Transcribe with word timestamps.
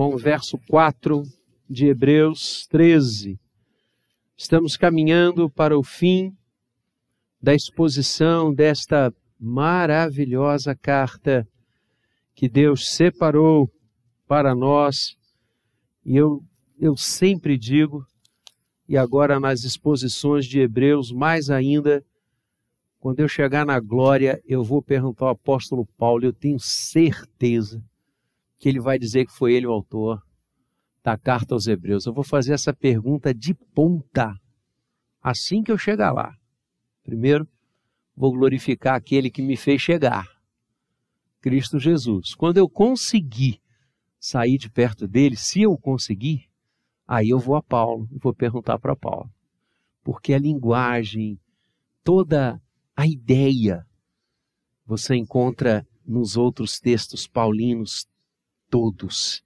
com 0.00 0.14
o 0.14 0.16
verso 0.16 0.58
4 0.66 1.24
de 1.68 1.88
Hebreus 1.88 2.66
13. 2.68 3.38
Estamos 4.34 4.74
caminhando 4.74 5.50
para 5.50 5.78
o 5.78 5.82
fim 5.82 6.34
da 7.38 7.54
exposição 7.54 8.50
desta 8.50 9.12
maravilhosa 9.38 10.74
carta 10.74 11.46
que 12.34 12.48
Deus 12.48 12.92
separou 12.92 13.70
para 14.26 14.54
nós. 14.54 15.18
E 16.02 16.16
eu, 16.16 16.42
eu 16.78 16.96
sempre 16.96 17.58
digo, 17.58 18.02
e 18.88 18.96
agora 18.96 19.38
nas 19.38 19.64
exposições 19.64 20.46
de 20.46 20.60
Hebreus, 20.60 21.12
mais 21.12 21.50
ainda, 21.50 22.02
quando 22.98 23.20
eu 23.20 23.28
chegar 23.28 23.66
na 23.66 23.78
glória, 23.78 24.40
eu 24.46 24.64
vou 24.64 24.80
perguntar 24.80 25.26
ao 25.26 25.32
apóstolo 25.32 25.86
Paulo, 25.98 26.24
eu 26.24 26.32
tenho 26.32 26.58
certeza 26.58 27.84
que 28.60 28.68
ele 28.68 28.78
vai 28.78 28.98
dizer 28.98 29.24
que 29.24 29.32
foi 29.32 29.54
ele 29.54 29.66
o 29.66 29.72
autor 29.72 30.22
da 31.02 31.16
carta 31.16 31.54
aos 31.54 31.66
Hebreus. 31.66 32.04
Eu 32.04 32.12
vou 32.12 32.22
fazer 32.22 32.52
essa 32.52 32.74
pergunta 32.74 33.32
de 33.32 33.54
ponta 33.54 34.38
assim 35.22 35.62
que 35.62 35.72
eu 35.72 35.78
chegar 35.78 36.12
lá. 36.12 36.36
Primeiro, 37.02 37.48
vou 38.14 38.30
glorificar 38.32 38.96
aquele 38.96 39.30
que 39.30 39.40
me 39.40 39.56
fez 39.56 39.80
chegar, 39.80 40.28
Cristo 41.40 41.78
Jesus. 41.78 42.34
Quando 42.34 42.58
eu 42.58 42.68
conseguir 42.68 43.58
sair 44.18 44.58
de 44.58 44.70
perto 44.70 45.08
dele, 45.08 45.36
se 45.36 45.62
eu 45.62 45.76
conseguir, 45.78 46.46
aí 47.08 47.30
eu 47.30 47.38
vou 47.38 47.56
a 47.56 47.62
Paulo 47.62 48.06
e 48.12 48.18
vou 48.18 48.34
perguntar 48.34 48.78
para 48.78 48.94
Paulo. 48.94 49.30
Porque 50.04 50.34
a 50.34 50.38
linguagem, 50.38 51.40
toda 52.04 52.60
a 52.94 53.06
ideia, 53.06 53.86
você 54.84 55.16
encontra 55.16 55.86
nos 56.04 56.36
outros 56.36 56.78
textos 56.78 57.26
paulinos 57.26 58.06
todos. 58.70 59.42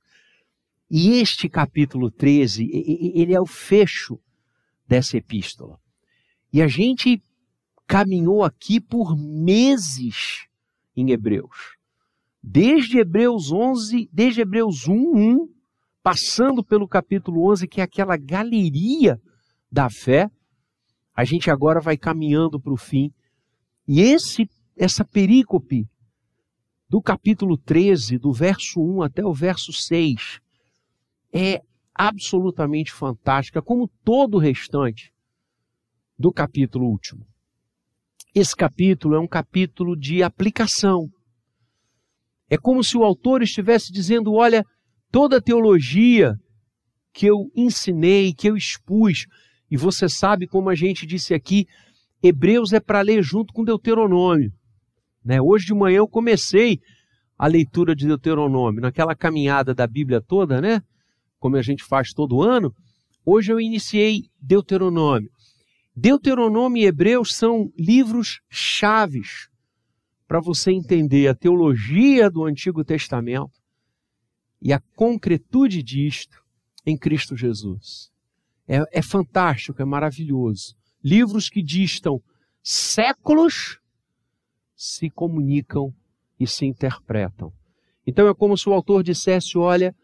E 0.90 1.18
este 1.18 1.48
capítulo 1.48 2.10
13, 2.10 2.68
ele 3.14 3.34
é 3.34 3.40
o 3.40 3.46
fecho 3.46 4.20
dessa 4.86 5.16
epístola. 5.16 5.80
E 6.52 6.62
a 6.62 6.68
gente 6.68 7.22
caminhou 7.86 8.44
aqui 8.44 8.80
por 8.80 9.16
meses 9.16 10.46
em 10.96 11.10
Hebreus. 11.10 11.76
Desde 12.42 12.98
Hebreus 12.98 13.50
11, 13.50 14.08
desde 14.12 14.42
Hebreus 14.42 14.86
1, 14.86 14.92
1, 14.94 15.48
passando 16.02 16.62
pelo 16.62 16.86
capítulo 16.86 17.50
11, 17.50 17.66
que 17.66 17.80
é 17.80 17.84
aquela 17.84 18.16
galeria 18.16 19.20
da 19.72 19.88
fé, 19.90 20.30
a 21.14 21.24
gente 21.24 21.50
agora 21.50 21.80
vai 21.80 21.96
caminhando 21.96 22.60
para 22.60 22.72
o 22.72 22.76
fim. 22.76 23.12
E 23.88 24.00
esse 24.00 24.48
essa 24.76 25.04
perícope 25.04 25.88
do 26.94 27.02
capítulo 27.02 27.58
13, 27.58 28.18
do 28.18 28.32
verso 28.32 28.80
1 28.80 29.02
até 29.02 29.24
o 29.26 29.34
verso 29.34 29.72
6, 29.72 30.38
é 31.32 31.60
absolutamente 31.92 32.92
fantástica, 32.92 33.60
como 33.60 33.90
todo 34.04 34.36
o 34.36 34.38
restante 34.38 35.12
do 36.16 36.32
capítulo 36.32 36.86
último. 36.86 37.26
Esse 38.32 38.54
capítulo 38.54 39.16
é 39.16 39.18
um 39.18 39.26
capítulo 39.26 39.96
de 39.96 40.22
aplicação. 40.22 41.10
É 42.48 42.56
como 42.56 42.84
se 42.84 42.96
o 42.96 43.02
autor 43.02 43.42
estivesse 43.42 43.92
dizendo: 43.92 44.32
olha, 44.32 44.64
toda 45.10 45.38
a 45.38 45.42
teologia 45.42 46.38
que 47.12 47.26
eu 47.26 47.50
ensinei, 47.56 48.32
que 48.32 48.48
eu 48.48 48.56
expus, 48.56 49.26
e 49.68 49.76
você 49.76 50.08
sabe 50.08 50.46
como 50.46 50.70
a 50.70 50.76
gente 50.76 51.04
disse 51.08 51.34
aqui, 51.34 51.66
Hebreus 52.22 52.72
é 52.72 52.78
para 52.78 53.00
ler 53.00 53.20
junto 53.20 53.52
com 53.52 53.64
Deuteronômio. 53.64 54.52
Né? 55.24 55.40
Hoje 55.40 55.66
de 55.66 55.74
manhã 55.74 55.98
eu 55.98 56.08
comecei 56.08 56.80
a 57.38 57.46
leitura 57.46 57.94
de 57.96 58.06
Deuteronômio, 58.06 58.80
naquela 58.80 59.14
caminhada 59.14 59.74
da 59.74 59.86
Bíblia 59.86 60.20
toda, 60.20 60.60
né? 60.60 60.80
Como 61.38 61.56
a 61.56 61.62
gente 61.62 61.82
faz 61.82 62.12
todo 62.12 62.42
ano. 62.42 62.72
Hoje 63.24 63.52
eu 63.52 63.60
iniciei 63.60 64.22
Deuteronômio. 64.40 65.30
Deuteronômio 65.96 66.82
e 66.82 66.86
Hebreus 66.86 67.34
são 67.34 67.72
livros 67.78 68.40
chaves 68.50 69.48
para 70.26 70.40
você 70.40 70.72
entender 70.72 71.28
a 71.28 71.34
teologia 71.34 72.30
do 72.30 72.44
Antigo 72.44 72.84
Testamento 72.84 73.52
e 74.60 74.72
a 74.72 74.80
concretude 74.96 75.82
disto 75.82 76.42
em 76.86 76.96
Cristo 76.96 77.36
Jesus. 77.36 78.10
É, 78.66 78.82
é 78.92 79.02
fantástico, 79.02 79.80
é 79.80 79.84
maravilhoso. 79.84 80.74
Livros 81.02 81.48
que 81.48 81.62
distam 81.62 82.20
séculos 82.62 83.78
se 84.76 85.10
comunicam 85.10 85.94
e 86.38 86.46
se 86.46 86.66
interpretam. 86.66 87.52
Então 88.06 88.28
é 88.28 88.34
como 88.34 88.56
se 88.56 88.68
o 88.68 88.72
autor 88.72 89.02
dissesse: 89.02 89.56
olha, 89.56 89.94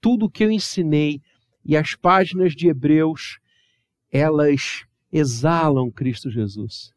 tudo 0.00 0.26
o 0.26 0.30
que 0.30 0.44
eu 0.44 0.50
ensinei 0.50 1.20
e 1.64 1.76
as 1.76 1.94
páginas 1.94 2.54
de 2.54 2.68
Hebreus, 2.68 3.38
elas 4.10 4.84
exalam 5.12 5.90
Cristo 5.90 6.30
Jesus. 6.30 6.92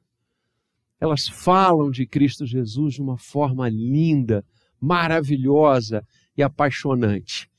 Elas 1.00 1.28
falam 1.28 1.92
de 1.92 2.08
Cristo 2.08 2.46
Jesus 2.46 2.96
de 2.96 3.02
uma 3.02 3.18
forma 3.18 3.68
linda, 3.68 4.46
maravilhosa 4.80 6.06
e 6.38 6.42
apaixonante. 6.42 7.50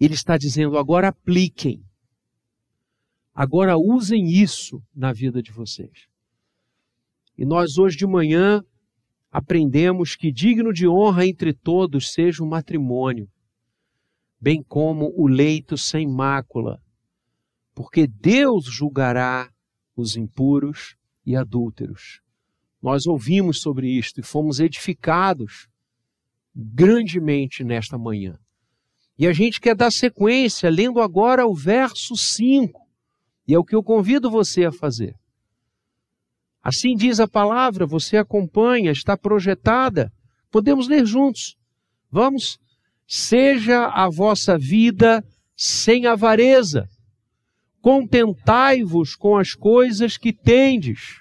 Ele 0.00 0.14
está 0.14 0.36
dizendo: 0.36 0.78
agora 0.78 1.08
apliquem, 1.08 1.82
agora 3.34 3.76
usem 3.76 4.26
isso 4.26 4.82
na 4.94 5.12
vida 5.12 5.42
de 5.42 5.52
vocês. 5.52 6.08
E 7.36 7.44
nós 7.44 7.78
hoje 7.78 7.96
de 7.96 8.06
manhã 8.06 8.64
aprendemos 9.30 10.14
que 10.14 10.30
digno 10.30 10.72
de 10.72 10.86
honra 10.86 11.26
entre 11.26 11.52
todos 11.52 12.12
seja 12.12 12.42
o 12.42 12.46
matrimônio, 12.46 13.28
bem 14.40 14.62
como 14.62 15.12
o 15.16 15.26
leito 15.26 15.76
sem 15.76 16.06
mácula, 16.06 16.80
porque 17.74 18.06
Deus 18.06 18.66
julgará 18.66 19.50
os 19.96 20.16
impuros 20.16 20.96
e 21.26 21.34
adúlteros. 21.34 22.20
Nós 22.80 23.06
ouvimos 23.06 23.60
sobre 23.60 23.88
isto 23.88 24.20
e 24.20 24.22
fomos 24.22 24.60
edificados 24.60 25.68
grandemente 26.54 27.64
nesta 27.64 27.98
manhã. 27.98 28.38
E 29.18 29.26
a 29.26 29.32
gente 29.32 29.60
quer 29.60 29.74
dar 29.74 29.90
sequência, 29.90 30.68
lendo 30.70 31.00
agora 31.00 31.46
o 31.46 31.54
verso 31.54 32.16
5, 32.16 32.80
e 33.46 33.54
é 33.54 33.58
o 33.58 33.64
que 33.64 33.74
eu 33.74 33.82
convido 33.82 34.30
você 34.30 34.64
a 34.64 34.72
fazer. 34.72 35.16
Assim 36.64 36.96
diz 36.96 37.20
a 37.20 37.28
palavra, 37.28 37.84
você 37.84 38.16
acompanha, 38.16 38.90
está 38.90 39.18
projetada. 39.18 40.10
Podemos 40.50 40.88
ler 40.88 41.04
juntos. 41.04 41.58
Vamos? 42.10 42.58
Seja 43.06 43.88
a 43.88 44.08
vossa 44.08 44.56
vida 44.56 45.22
sem 45.54 46.06
avareza. 46.06 46.88
Contentai-vos 47.82 49.14
com 49.14 49.36
as 49.36 49.54
coisas 49.54 50.16
que 50.16 50.32
tendes, 50.32 51.20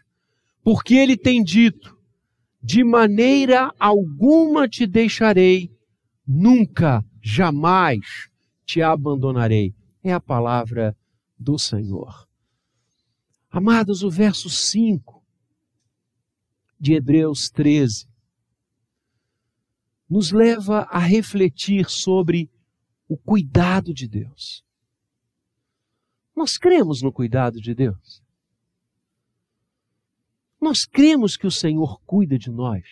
porque 0.64 0.96
ele 0.96 1.18
tem 1.18 1.44
dito: 1.44 1.94
de 2.62 2.81
maneira 2.81 3.70
alguma 3.78 4.66
te 4.66 4.88
deixarei, 4.88 5.70
nunca, 6.25 7.04
jamais 7.22 8.30
te 8.66 8.81
abandonarei. 8.81 9.74
É 10.02 10.14
a 10.14 10.22
palavra 10.22 10.96
do 11.38 11.60
Senhor. 11.60 12.25
Amados, 13.52 14.04
o 14.04 14.10
verso 14.10 14.50
5 14.50 15.12
de 16.84 16.94
Hebreus 16.94 17.50
13 17.50 18.10
nos 20.10 20.34
leva 20.34 20.82
a 20.92 21.00
refletir 21.00 21.90
sobre 21.90 22.52
o 23.08 23.16
cuidado 23.16 23.94
de 23.94 24.06
Deus. 24.06 24.66
Nós 26.36 26.58
cremos 26.58 27.02
no 27.02 27.10
cuidado 27.10 27.62
de 27.62 27.74
Deus. 27.74 28.22
Nós 30.60 30.86
cremos 30.86 31.38
que 31.38 31.48
o 31.48 31.52
Senhor 31.52 32.02
cuida 32.02 32.38
de 32.38 32.52
nós, 32.52 32.84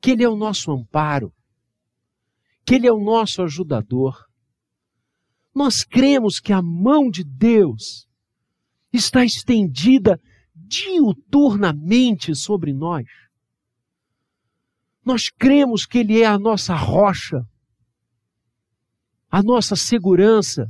que 0.00 0.12
Ele 0.12 0.22
é 0.22 0.28
o 0.28 0.36
nosso 0.36 0.70
amparo, 0.70 1.34
que 2.64 2.76
Ele 2.76 2.86
é 2.86 2.92
o 2.92 3.02
nosso 3.02 3.42
ajudador. 3.42 4.24
Nós 5.52 5.82
cremos 5.82 6.38
que 6.38 6.52
a 6.52 6.62
mão 6.62 7.10
de 7.10 7.24
Deus 7.24 8.08
está 8.92 9.24
estendida 9.24 10.20
diuturnamente 10.56 12.34
sobre 12.34 12.72
nós. 12.72 13.06
Nós 15.04 15.28
cremos 15.28 15.84
que 15.84 15.98
Ele 15.98 16.22
é 16.22 16.26
a 16.26 16.38
nossa 16.38 16.74
rocha, 16.74 17.44
a 19.30 19.42
nossa 19.42 19.76
segurança, 19.76 20.66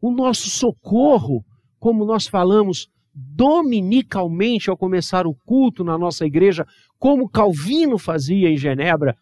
o 0.00 0.12
nosso 0.12 0.50
socorro, 0.50 1.44
como 1.78 2.04
nós 2.04 2.26
falamos 2.26 2.88
dominicalmente 3.12 4.70
ao 4.70 4.76
começar 4.76 5.26
o 5.26 5.34
culto 5.34 5.82
na 5.82 5.98
nossa 5.98 6.24
igreja, 6.24 6.64
como 6.98 7.28
Calvino 7.28 7.98
fazia 7.98 8.48
em 8.48 8.56
Genebra, 8.56 9.16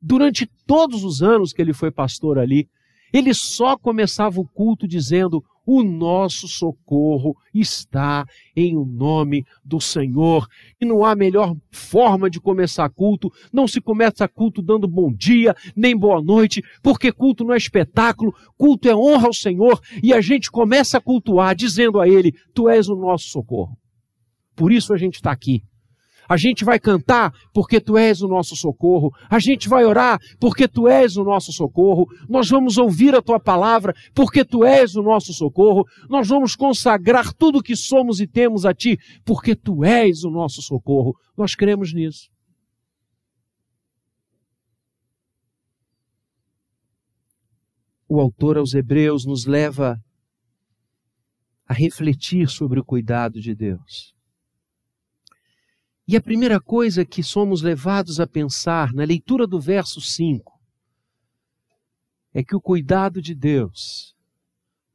durante 0.00 0.46
todos 0.66 1.02
os 1.02 1.22
anos 1.22 1.52
que 1.52 1.60
ele 1.60 1.72
foi 1.72 1.90
pastor 1.90 2.38
ali. 2.38 2.68
Ele 3.12 3.34
só 3.34 3.76
começava 3.76 4.40
o 4.40 4.46
culto 4.46 4.86
dizendo: 4.86 5.42
o 5.66 5.82
nosso 5.82 6.48
socorro 6.48 7.36
está 7.54 8.24
em 8.56 8.76
o 8.76 8.84
nome 8.84 9.44
do 9.64 9.80
Senhor. 9.80 10.46
E 10.80 10.84
não 10.84 11.04
há 11.04 11.14
melhor 11.14 11.54
forma 11.70 12.28
de 12.28 12.40
começar 12.40 12.88
culto. 12.90 13.32
Não 13.52 13.68
se 13.68 13.80
começa 13.80 14.26
culto 14.28 14.62
dando 14.62 14.88
bom 14.88 15.12
dia, 15.12 15.54
nem 15.76 15.96
boa 15.96 16.22
noite, 16.22 16.62
porque 16.82 17.12
culto 17.12 17.44
não 17.44 17.54
é 17.54 17.56
espetáculo, 17.56 18.34
culto 18.56 18.88
é 18.88 18.94
honra 18.94 19.26
ao 19.26 19.34
Senhor. 19.34 19.80
E 20.02 20.12
a 20.12 20.20
gente 20.20 20.50
começa 20.50 20.98
a 20.98 21.00
cultuar 21.00 21.54
dizendo 21.54 22.00
a 22.00 22.08
Ele: 22.08 22.32
Tu 22.54 22.68
és 22.68 22.88
o 22.88 22.96
nosso 22.96 23.28
socorro. 23.28 23.76
Por 24.56 24.72
isso 24.72 24.92
a 24.92 24.98
gente 24.98 25.14
está 25.14 25.30
aqui. 25.30 25.62
A 26.30 26.36
gente 26.36 26.64
vai 26.64 26.78
cantar 26.78 27.34
porque 27.52 27.80
tu 27.80 27.98
és 27.98 28.22
o 28.22 28.28
nosso 28.28 28.54
socorro. 28.54 29.10
A 29.28 29.40
gente 29.40 29.68
vai 29.68 29.84
orar 29.84 30.16
porque 30.38 30.68
tu 30.68 30.86
és 30.86 31.16
o 31.16 31.24
nosso 31.24 31.52
socorro. 31.52 32.06
Nós 32.28 32.48
vamos 32.48 32.78
ouvir 32.78 33.16
a 33.16 33.20
tua 33.20 33.40
palavra 33.40 33.92
porque 34.14 34.44
tu 34.44 34.64
és 34.64 34.94
o 34.94 35.02
nosso 35.02 35.32
socorro. 35.34 35.84
Nós 36.08 36.28
vamos 36.28 36.54
consagrar 36.54 37.34
tudo 37.34 37.58
o 37.58 37.62
que 37.62 37.74
somos 37.74 38.20
e 38.20 38.28
temos 38.28 38.64
a 38.64 38.72
ti 38.72 38.96
porque 39.24 39.56
tu 39.56 39.84
és 39.84 40.22
o 40.22 40.30
nosso 40.30 40.62
socorro. 40.62 41.16
Nós 41.36 41.56
cremos 41.56 41.92
nisso. 41.92 42.30
O 48.08 48.20
autor 48.20 48.56
aos 48.56 48.72
Hebreus 48.72 49.26
nos 49.26 49.46
leva 49.46 50.00
a 51.66 51.74
refletir 51.74 52.48
sobre 52.48 52.78
o 52.78 52.84
cuidado 52.84 53.40
de 53.40 53.52
Deus. 53.52 54.19
E 56.06 56.16
a 56.16 56.20
primeira 56.20 56.60
coisa 56.60 57.04
que 57.04 57.22
somos 57.22 57.62
levados 57.62 58.18
a 58.18 58.26
pensar 58.26 58.92
na 58.92 59.04
leitura 59.04 59.46
do 59.46 59.60
verso 59.60 60.00
5 60.00 60.58
é 62.32 62.42
que 62.42 62.54
o 62.54 62.60
cuidado 62.60 63.20
de 63.20 63.34
Deus 63.34 64.16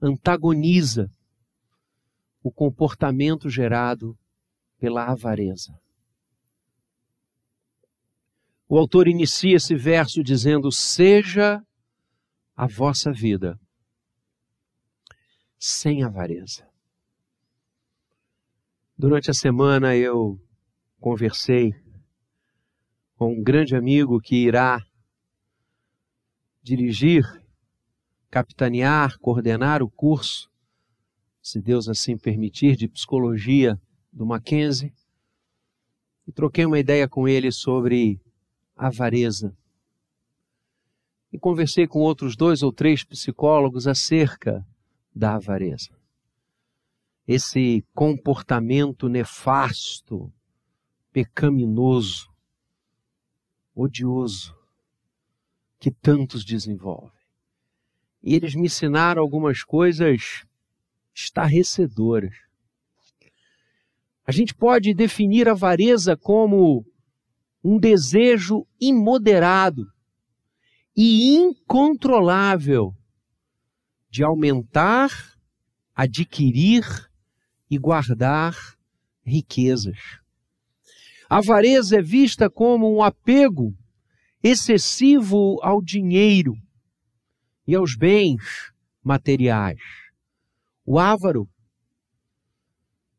antagoniza 0.02 1.10
o 2.44 2.52
comportamento 2.52 3.50
gerado 3.50 4.18
pela 4.78 5.06
avareza. 5.06 5.78
O 8.68 8.78
autor 8.78 9.08
inicia 9.08 9.56
esse 9.56 9.76
verso 9.76 10.24
dizendo: 10.24 10.72
Seja 10.72 11.64
a 12.56 12.68
vossa 12.68 13.12
vida 13.12 13.60
sem 15.58 16.04
avareza. 16.04 16.68
Durante 18.98 19.30
a 19.30 19.34
semana 19.34 19.96
eu 19.96 20.40
conversei 21.06 21.72
com 23.16 23.32
um 23.32 23.44
grande 23.44 23.76
amigo 23.76 24.20
que 24.20 24.38
irá 24.38 24.84
dirigir, 26.64 27.24
capitanear, 28.32 29.16
coordenar 29.20 29.84
o 29.84 29.88
curso, 29.88 30.50
se 31.44 31.62
Deus 31.62 31.88
assim 31.88 32.18
permitir, 32.18 32.76
de 32.76 32.88
psicologia 32.88 33.80
do 34.12 34.26
Mackenzie. 34.26 34.92
E 36.26 36.32
troquei 36.32 36.66
uma 36.66 36.80
ideia 36.80 37.08
com 37.08 37.28
ele 37.28 37.52
sobre 37.52 38.20
avareza. 38.76 39.56
E 41.32 41.38
conversei 41.38 41.86
com 41.86 42.00
outros 42.00 42.36
dois 42.36 42.64
ou 42.64 42.74
três 42.74 43.04
psicólogos 43.04 43.86
acerca 43.86 44.66
da 45.14 45.36
avareza. 45.36 45.92
Esse 47.28 47.86
comportamento 47.94 49.08
nefasto 49.08 50.34
pecaminoso, 51.16 52.30
odioso, 53.74 54.54
que 55.80 55.90
tantos 55.90 56.44
desenvolvem. 56.44 57.10
E 58.22 58.36
eles 58.36 58.54
me 58.54 58.66
ensinaram 58.66 59.22
algumas 59.22 59.64
coisas 59.64 60.46
estarrecedoras. 61.14 62.36
A 64.28 64.32
gente 64.34 64.54
pode 64.54 64.94
definir 64.94 65.48
a 65.48 65.54
avareza 65.54 66.18
como 66.18 66.86
um 67.64 67.80
desejo 67.80 68.68
imoderado 68.78 69.90
e 70.94 71.34
incontrolável 71.34 72.94
de 74.10 74.22
aumentar, 74.22 75.10
adquirir 75.96 76.84
e 77.72 77.78
guardar 77.78 78.54
riquezas. 79.24 80.25
A 81.30 81.38
avareza 81.38 81.98
é 81.98 82.02
vista 82.02 82.50
como 82.50 82.94
um 82.94 83.02
apego 83.02 83.76
excessivo 84.44 85.60
ao 85.64 85.82
dinheiro 85.82 86.56
e 87.68 87.74
aos 87.74 87.96
bens 87.96 88.72
materiais. 89.04 89.82
O 90.86 91.00
avaro, 91.00 91.50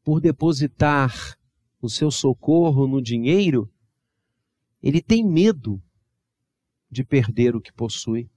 por 0.04 0.20
depositar 0.20 1.36
o 1.80 1.88
seu 1.88 2.12
socorro 2.12 2.86
no 2.86 3.02
dinheiro, 3.02 3.68
ele 4.80 5.02
tem 5.02 5.24
medo 5.24 5.82
de 6.88 7.02
perder 7.02 7.56
o 7.56 7.60
que 7.60 7.72
possui. 7.72 8.30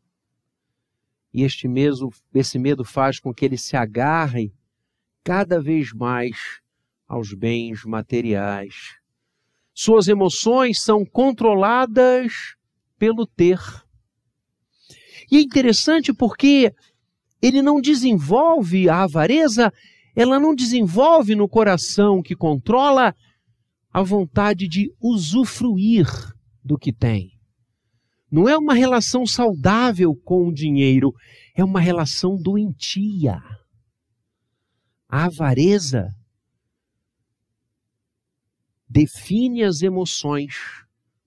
E 1.31 1.43
este 1.43 1.67
medo, 1.67 2.09
esse 2.33 2.57
medo 2.57 2.83
faz 2.83 3.19
com 3.19 3.31
que 3.31 3.45
ele 3.45 3.57
se 3.57 3.77
agarre 3.77 4.51
cada 5.23 5.61
vez 5.61 5.93
mais 5.93 6.59
aos 7.07 7.35
bens 7.35 7.85
materiais 7.85 8.98
suas 9.81 10.09
emoções 10.09 10.81
são 10.81 11.05
controladas 11.05 12.33
pelo 12.97 13.25
ter. 13.25 13.61
E 15.31 15.37
é 15.37 15.39
interessante 15.41 16.13
porque 16.13 16.73
ele 17.41 17.61
não 17.61 17.79
desenvolve 17.79 18.89
a 18.89 19.03
avareza, 19.03 19.71
ela 20.13 20.37
não 20.37 20.53
desenvolve 20.53 21.33
no 21.33 21.47
coração 21.47 22.21
que 22.21 22.35
controla 22.35 23.15
a 23.89 24.03
vontade 24.03 24.67
de 24.67 24.93
usufruir 25.01 26.07
do 26.61 26.77
que 26.77 26.91
tem. 26.91 27.31
Não 28.29 28.49
é 28.49 28.57
uma 28.57 28.73
relação 28.73 29.25
saudável 29.25 30.13
com 30.25 30.49
o 30.49 30.53
dinheiro, 30.53 31.13
é 31.55 31.63
uma 31.63 31.79
relação 31.79 32.35
doentia. 32.35 33.41
A 35.07 35.27
avareza 35.27 36.13
define 38.89 39.63
as 39.63 39.83
emoções 39.83 40.83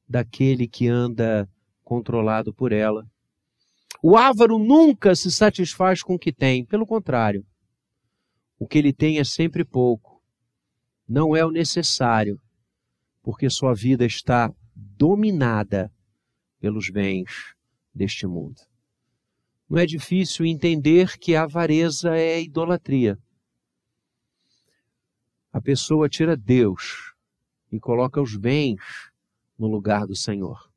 daquele 0.09 0.67
que 0.67 0.89
anda 0.89 1.49
controlado 1.85 2.53
por 2.53 2.73
ela. 2.73 3.07
O 4.03 4.17
avaro 4.17 4.59
nunca 4.59 5.15
se 5.15 5.31
satisfaz 5.31 6.03
com 6.03 6.15
o 6.15 6.19
que 6.19 6.33
tem, 6.33 6.65
pelo 6.65 6.85
contrário. 6.85 7.47
O 8.59 8.67
que 8.67 8.79
ele 8.79 8.93
tem 8.93 9.19
é 9.19 9.25
sempre 9.25 9.65
pouco. 9.65 10.21
Não 11.09 11.37
é 11.37 11.45
o 11.45 11.51
necessário, 11.51 12.41
porque 13.23 13.49
sua 13.49 13.75
vida 13.75 14.05
está 14.05 14.53
dominada 14.75 15.93
pelos 16.59 16.91
bens 16.91 17.55
deste 17.95 18.27
mundo. 18.27 18.61
Não 19.69 19.79
é 19.79 19.87
difícil 19.87 20.45
entender 20.45 21.17
que 21.19 21.37
a 21.37 21.45
avareza 21.45 22.17
é 22.17 22.43
idolatria. 22.43 23.19
A 25.53 25.61
pessoa 25.61 26.09
tira 26.09 26.37
Deus 26.37 27.12
e 27.73 27.81
coloca 27.81 28.21
os 28.21 28.37
bens 28.37 28.81
no 29.59 29.67
lugar 29.67 30.07
do 30.07 30.15
Senhor. 30.15 30.71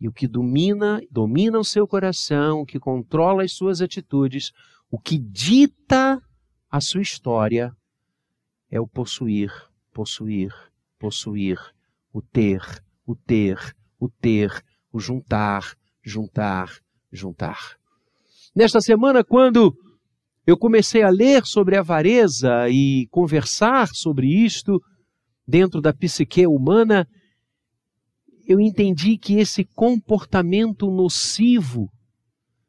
E 0.00 0.08
o 0.08 0.12
que 0.12 0.26
domina, 0.26 1.00
domina 1.10 1.58
o 1.58 1.64
seu 1.64 1.86
coração, 1.86 2.60
o 2.60 2.66
que 2.66 2.80
controla 2.80 3.44
as 3.44 3.52
suas 3.52 3.80
atitudes, 3.80 4.52
o 4.90 4.98
que 4.98 5.16
dita 5.16 6.20
a 6.70 6.80
sua 6.80 7.00
história 7.00 7.74
é 8.70 8.80
o 8.80 8.86
possuir, 8.86 9.52
possuir, 9.92 10.52
possuir, 10.98 11.58
o 12.12 12.20
ter, 12.20 12.60
o 13.06 13.14
ter, 13.14 13.76
o 13.98 14.08
ter, 14.08 14.64
o 14.92 14.98
juntar, 14.98 15.76
juntar, 16.02 16.70
juntar. 17.12 17.76
Nesta 18.54 18.80
semana, 18.80 19.24
quando 19.24 19.76
eu 20.46 20.56
comecei 20.56 21.02
a 21.02 21.08
ler 21.08 21.46
sobre 21.46 21.76
avareza 21.76 22.68
e 22.68 23.06
conversar 23.10 23.88
sobre 23.88 24.26
isto, 24.26 24.82
dentro 25.46 25.80
da 25.80 25.92
psique 25.92 26.46
humana, 26.46 27.06
eu 28.46 28.60
entendi 28.60 29.16
que 29.16 29.38
esse 29.38 29.64
comportamento 29.64 30.90
nocivo, 30.90 31.90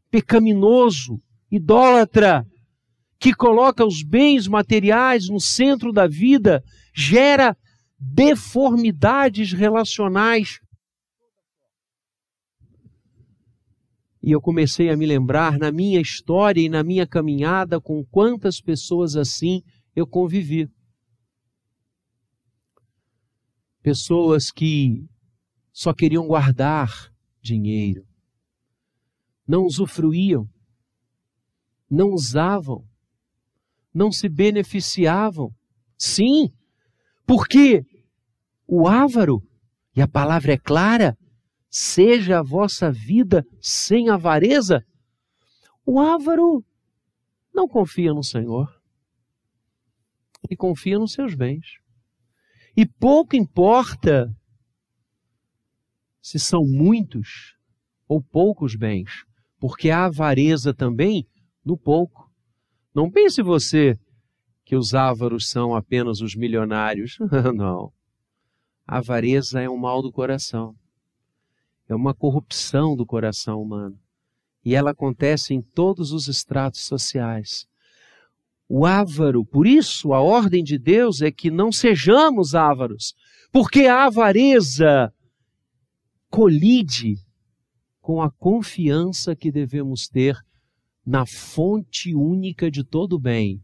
pecaminoso, 0.10 1.22
idólatra, 1.52 2.46
que 3.20 3.34
coloca 3.34 3.86
os 3.86 4.04
bens 4.04 4.48
materiais 4.48 5.30
no 5.30 5.40
centro 5.40 5.92
da 5.92 6.08
vida, 6.08 6.64
gera 6.94 7.58
deformidades 8.00 9.52
relacionais. 9.52 10.60
E 14.22 14.32
eu 14.32 14.42
comecei 14.42 14.90
a 14.90 14.98
me 14.98 15.06
lembrar 15.06 15.58
na 15.58 15.72
minha 15.72 16.02
história 16.02 16.62
e 16.62 16.70
na 16.70 16.84
minha 16.84 17.06
caminhada 17.06 17.80
com 17.80 18.04
quantas 18.06 18.60
pessoas 18.60 19.16
assim 19.16 19.62
eu 19.96 20.08
convivi. 20.08 20.70
Pessoas 23.86 24.50
que 24.50 25.06
só 25.72 25.94
queriam 25.94 26.26
guardar 26.26 26.90
dinheiro, 27.40 28.04
não 29.48 29.64
usufruíam, 29.64 30.50
não 31.88 32.10
usavam, 32.10 32.84
não 33.94 34.12
se 34.12 34.28
beneficiavam. 34.28 35.54
Sim, 35.96 36.52
porque 37.28 37.86
o 38.66 38.88
avaro, 38.88 39.48
e 39.96 40.02
a 40.02 40.08
palavra 40.08 40.54
é 40.54 40.58
clara, 40.58 41.16
seja 41.70 42.40
a 42.40 42.44
vossa 42.44 42.92
vida 42.92 43.46
sem 43.62 44.10
avareza. 44.10 44.84
O 45.86 46.00
avaro 46.00 46.66
não 47.54 47.68
confia 47.68 48.16
no 48.16 48.24
Senhor. 48.24 48.68
Ele 50.44 50.58
confia 50.58 50.98
nos 50.98 51.14
seus 51.14 51.36
bens. 51.36 51.85
E 52.76 52.86
pouco 52.86 53.36
importa 53.36 54.36
se 56.22 56.38
são 56.38 56.66
muitos 56.66 57.56
ou 58.08 58.22
poucos 58.22 58.76
bens, 58.76 59.26
porque 59.60 59.90
há 59.90 60.06
avareza 60.06 60.74
também 60.74 61.28
no 61.64 61.78
pouco. 61.78 62.30
Não 62.94 63.10
pense 63.10 63.42
você 63.42 63.98
que 64.66 64.76
os 64.76 64.94
ávaros 64.94 65.50
são 65.50 65.76
apenas 65.76 66.20
os 66.20 66.36
milionários. 66.36 67.18
Não. 67.56 67.94
A 68.88 68.98
avareza 68.98 69.62
é 69.62 69.70
um 69.70 69.78
mal 69.78 70.02
do 70.02 70.12
coração. 70.12 70.76
É 71.88 71.96
uma 71.96 72.14
corrupção 72.14 72.96
do 72.96 73.06
coração 73.06 73.62
humano. 73.62 73.98
E 74.64 74.74
ela 74.74 74.92
acontece 74.92 75.54
em 75.54 75.62
todos 75.62 76.12
os 76.12 76.28
estratos 76.28 76.82
sociais. 76.86 77.68
O 78.68 78.86
ávaro, 78.86 79.46
por 79.46 79.68
isso 79.68 80.14
a 80.14 80.22
ordem 80.22 80.64
de 80.64 80.78
Deus 80.78 81.22
é 81.22 81.32
que 81.32 81.52
não 81.52 81.72
sejamos 81.72 82.56
ávaros, 82.56 83.14
porque 83.52 83.82
a 83.82 84.06
avareza 84.06 85.12
colide 86.30 87.16
com 88.02 88.22
a 88.22 88.32
confiança 88.32 89.36
que 89.36 89.52
devemos 89.52 90.08
ter 90.08 90.36
na 91.06 91.26
fonte 91.26 92.16
única 92.16 92.70
de 92.72 92.84
todo 92.84 93.20
bem, 93.20 93.62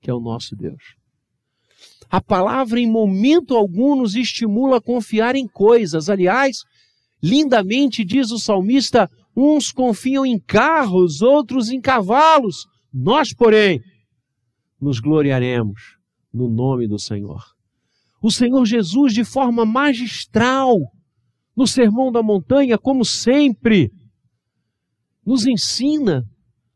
que 0.00 0.10
é 0.10 0.14
o 0.14 0.20
nosso 0.20 0.56
Deus. 0.56 0.96
A 2.10 2.20
palavra, 2.20 2.80
em 2.80 2.90
momento 2.90 3.54
algum, 3.54 3.94
nos 3.94 4.16
estimula 4.16 4.78
a 4.78 4.80
confiar 4.80 5.36
em 5.36 5.46
coisas. 5.46 6.08
Aliás, 6.08 6.58
lindamente 7.22 8.04
diz 8.04 8.30
o 8.30 8.38
salmista: 8.38 9.08
uns 9.36 9.70
confiam 9.70 10.26
em 10.26 10.38
carros, 10.38 11.22
outros 11.22 11.70
em 11.70 11.80
cavalos. 11.80 12.66
Nós, 12.92 13.32
porém, 13.32 13.80
nos 14.80 15.00
gloriaremos 15.00 15.98
no 16.32 16.48
nome 16.48 16.88
do 16.88 16.98
Senhor. 16.98 17.42
O 18.22 18.30
Senhor 18.30 18.64
Jesus, 18.64 19.12
de 19.12 19.24
forma 19.24 19.64
magistral, 19.64 20.76
no 21.56 21.66
Sermão 21.66 22.12
da 22.12 22.22
Montanha, 22.22 22.78
como 22.78 23.04
sempre, 23.04 23.92
nos 25.24 25.46
ensina 25.46 26.24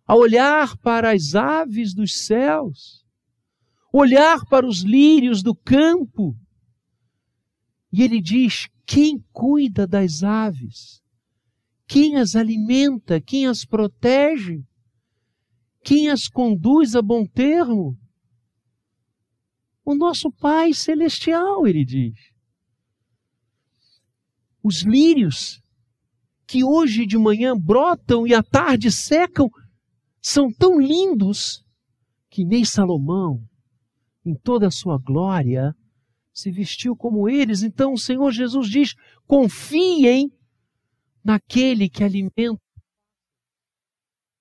a 0.06 0.14
olhar 0.14 0.76
para 0.78 1.12
as 1.12 1.34
aves 1.34 1.94
dos 1.94 2.26
céus, 2.26 3.04
olhar 3.92 4.44
para 4.46 4.66
os 4.66 4.82
lírios 4.82 5.42
do 5.42 5.54
campo. 5.54 6.36
E 7.92 8.02
ele 8.02 8.20
diz: 8.20 8.68
quem 8.86 9.24
cuida 9.32 9.86
das 9.86 10.22
aves? 10.22 11.02
Quem 11.86 12.16
as 12.16 12.34
alimenta? 12.34 13.20
Quem 13.20 13.46
as 13.46 13.64
protege? 13.64 14.62
Quem 15.84 16.08
as 16.08 16.28
conduz 16.28 16.96
a 16.96 17.02
bom 17.02 17.26
termo? 17.26 17.94
O 19.84 19.94
nosso 19.94 20.32
Pai 20.32 20.72
Celestial, 20.72 21.66
ele 21.66 21.84
diz. 21.84 22.14
Os 24.62 24.80
lírios 24.80 25.60
que 26.46 26.64
hoje 26.64 27.04
de 27.04 27.18
manhã 27.18 27.54
brotam 27.54 28.26
e 28.26 28.32
à 28.32 28.42
tarde 28.42 28.90
secam 28.90 29.50
são 30.22 30.50
tão 30.50 30.80
lindos 30.80 31.62
que 32.30 32.46
nem 32.46 32.64
Salomão, 32.64 33.46
em 34.24 34.34
toda 34.34 34.68
a 34.68 34.70
sua 34.70 34.98
glória, 34.98 35.74
se 36.32 36.50
vestiu 36.50 36.96
como 36.96 37.28
eles. 37.28 37.62
Então 37.62 37.92
o 37.92 37.98
Senhor 37.98 38.32
Jesus 38.32 38.70
diz: 38.70 38.94
confiem 39.26 40.30
naquele 41.22 41.90
que 41.90 42.02
alimenta, 42.02 42.58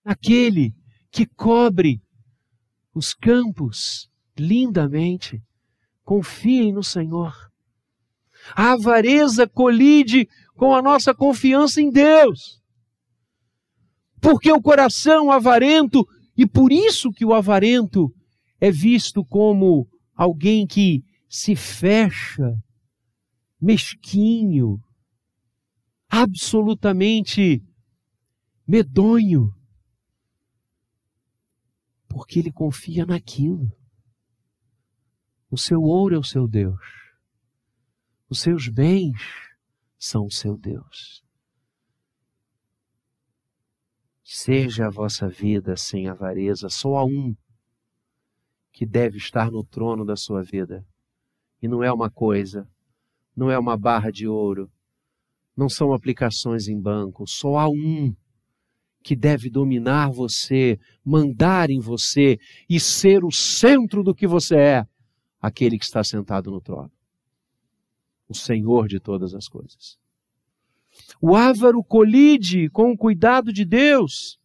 naquele 0.05 0.73
que 1.13 1.27
cobre 1.27 2.01
os 2.91 3.13
campos 3.13 4.09
lindamente. 4.35 5.39
Confiem 6.03 6.73
no 6.73 6.83
Senhor. 6.83 7.33
A 8.55 8.73
avareza 8.73 9.47
colide 9.47 10.27
com 10.55 10.75
a 10.75 10.81
nossa 10.81 11.13
confiança 11.13 11.79
em 11.79 11.91
Deus. 11.91 12.59
Porque 14.19 14.51
o 14.51 14.61
coração 14.61 15.31
avarento, 15.31 16.03
e 16.35 16.47
por 16.47 16.71
isso 16.71 17.11
que 17.11 17.23
o 17.23 17.33
avarento 17.33 18.11
é 18.59 18.71
visto 18.71 19.23
como 19.23 19.87
alguém 20.15 20.65
que 20.65 21.03
se 21.29 21.55
fecha, 21.55 22.57
mesquinho, 23.61 24.79
absolutamente 26.09 27.61
medonho 28.67 29.53
porque 32.13 32.37
ele 32.37 32.51
confia 32.51 33.07
naquilo. 33.07 33.75
O 35.49 35.57
seu 35.57 35.81
ouro 35.81 36.13
é 36.13 36.19
o 36.19 36.23
seu 36.23 36.47
Deus. 36.47 36.79
Os 38.29 38.39
seus 38.39 38.69
bens 38.69 39.19
são 39.97 40.27
o 40.27 40.31
seu 40.31 40.55
Deus. 40.55 41.23
Seja 44.23 44.87
a 44.87 44.91
vossa 44.91 45.27
vida 45.27 45.75
sem 45.75 46.07
avareza, 46.07 46.69
só 46.69 46.97
há 46.97 47.05
um 47.05 47.35
que 48.71 48.85
deve 48.85 49.17
estar 49.17 49.51
no 49.51 49.63
trono 49.63 50.05
da 50.05 50.15
sua 50.15 50.43
vida. 50.43 50.85
E 51.61 51.67
não 51.67 51.83
é 51.83 51.91
uma 51.91 52.11
coisa, 52.11 52.69
não 53.35 53.49
é 53.49 53.57
uma 53.57 53.77
barra 53.77 54.11
de 54.11 54.27
ouro, 54.27 54.71
não 55.57 55.67
são 55.67 55.93
aplicações 55.93 56.67
em 56.67 56.79
banco, 56.79 57.25
só 57.27 57.57
há 57.57 57.67
um 57.67 58.15
que 59.03 59.15
deve 59.15 59.49
dominar 59.49 60.09
você, 60.09 60.79
mandar 61.03 61.69
em 61.69 61.79
você 61.79 62.39
e 62.69 62.79
ser 62.79 63.23
o 63.23 63.31
centro 63.31 64.01
do 64.01 64.15
que 64.15 64.25
você 64.25 64.55
é, 64.55 64.87
aquele 65.41 65.77
que 65.77 65.83
está 65.83 66.03
sentado 66.03 66.49
no 66.49 66.61
trono. 66.61 66.91
O 68.29 68.33
Senhor 68.33 68.87
de 68.87 68.99
todas 68.99 69.35
as 69.35 69.47
coisas. 69.47 69.97
O 71.21 71.35
ávaro 71.35 71.83
colide 71.83 72.69
com 72.69 72.91
o 72.91 72.97
cuidado 72.97 73.51
de 73.51 73.65
Deus, 73.65 74.39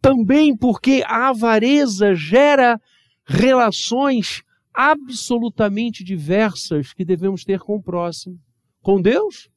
também 0.00 0.56
porque 0.56 1.02
a 1.06 1.28
avareza 1.28 2.14
gera 2.14 2.80
relações 3.26 4.42
absolutamente 4.72 6.02
diversas 6.02 6.92
que 6.92 7.04
devemos 7.04 7.44
ter 7.44 7.60
com 7.60 7.76
o 7.76 7.82
próximo. 7.82 8.40
Com 8.80 9.00
Deus, 9.00 9.48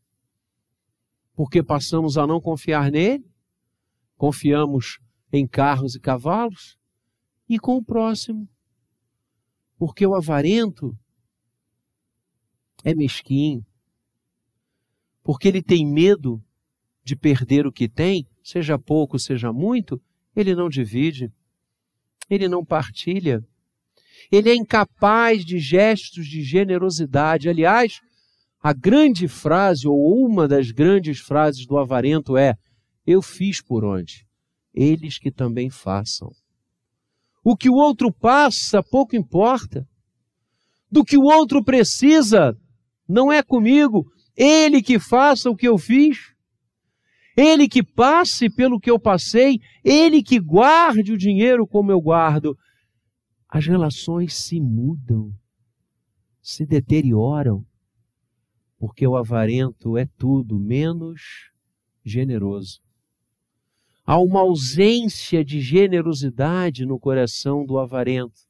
porque 1.36 1.62
passamos 1.62 2.18
a 2.18 2.26
não 2.26 2.42
confiar 2.42 2.90
nele, 2.90 3.27
confiamos 4.18 5.00
em 5.32 5.48
carros 5.48 5.96
e 5.96 6.00
cavalos 6.00 6.78
e 7.48 7.58
com 7.60 7.78
o 7.78 7.84
próximo. 7.84 8.50
Porque 9.78 10.06
o 10.06 10.16
avarento 10.16 10.98
é 12.84 12.94
mesquinho. 12.96 13.66
Porque 15.24 15.48
ele 15.48 15.62
tem 15.62 15.86
medo 15.86 16.44
de 17.04 17.16
perder 17.16 17.66
o 17.68 17.72
que 17.72 17.88
tem, 17.88 18.28
seja 18.44 18.78
pouco, 18.78 19.20
seja 19.20 19.54
muito, 19.54 20.02
ele 20.36 20.56
não 20.56 20.68
divide, 20.68 21.32
ele 22.30 22.48
não 22.48 22.66
partilha. 22.66 23.42
Ele 24.32 24.50
é 24.50 24.56
incapaz 24.56 25.46
de 25.46 25.60
gestos 25.60 26.28
de 26.28 26.42
generosidade. 26.42 27.48
Aliás, 27.48 28.02
a 28.62 28.74
grande 28.74 29.28
frase, 29.28 29.88
ou 29.88 30.26
uma 30.26 30.48
das 30.48 30.72
grandes 30.72 31.20
frases 31.20 31.66
do 31.66 31.78
avarento 31.78 32.36
é: 32.36 32.56
eu 33.08 33.22
fiz 33.22 33.62
por 33.62 33.86
onde? 33.86 34.28
Eles 34.74 35.18
que 35.18 35.32
também 35.32 35.70
façam. 35.70 36.30
O 37.42 37.56
que 37.56 37.70
o 37.70 37.74
outro 37.76 38.12
passa, 38.12 38.84
pouco 38.84 39.16
importa. 39.16 39.88
Do 40.92 41.06
que 41.06 41.18
o 41.18 41.24
outro 41.24 41.64
precisa, 41.64 42.54
não 43.08 43.32
é 43.32 43.42
comigo. 43.42 44.06
Ele 44.36 44.82
que 44.82 45.00
faça 45.00 45.50
o 45.50 45.56
que 45.56 45.68
eu 45.68 45.78
fiz. 45.78 46.18
Ele 47.38 47.70
que 47.70 47.82
passe 47.82 48.50
pelo 48.50 48.80
que 48.80 48.92
eu 48.92 49.00
passei. 49.00 49.62
Ele 49.84 50.22
que 50.22 50.38
guarde 50.38 51.14
o 51.14 51.18
dinheiro 51.18 51.66
como 51.66 51.92
eu 51.92 52.02
guardo. 52.02 52.58
As 53.48 53.66
relações 53.66 54.36
se 54.36 54.60
mudam, 54.60 55.34
se 56.42 56.66
deterioram, 56.66 57.66
porque 58.78 59.08
o 59.08 59.16
avarento 59.16 59.98
é 59.98 60.06
tudo 60.18 60.60
menos 60.60 61.50
generoso. 62.04 62.82
Há 64.10 64.18
uma 64.18 64.40
ausência 64.40 65.44
de 65.44 65.60
generosidade 65.60 66.86
no 66.86 66.98
coração 66.98 67.66
do 67.66 67.78
avarento. 67.78 68.48